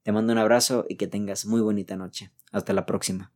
Te 0.03 0.11
mando 0.11 0.33
un 0.33 0.39
abrazo 0.39 0.85
y 0.87 0.97
que 0.97 1.07
tengas 1.07 1.45
muy 1.45 1.61
bonita 1.61 1.95
noche. 1.95 2.31
Hasta 2.51 2.73
la 2.73 2.85
próxima. 2.85 3.34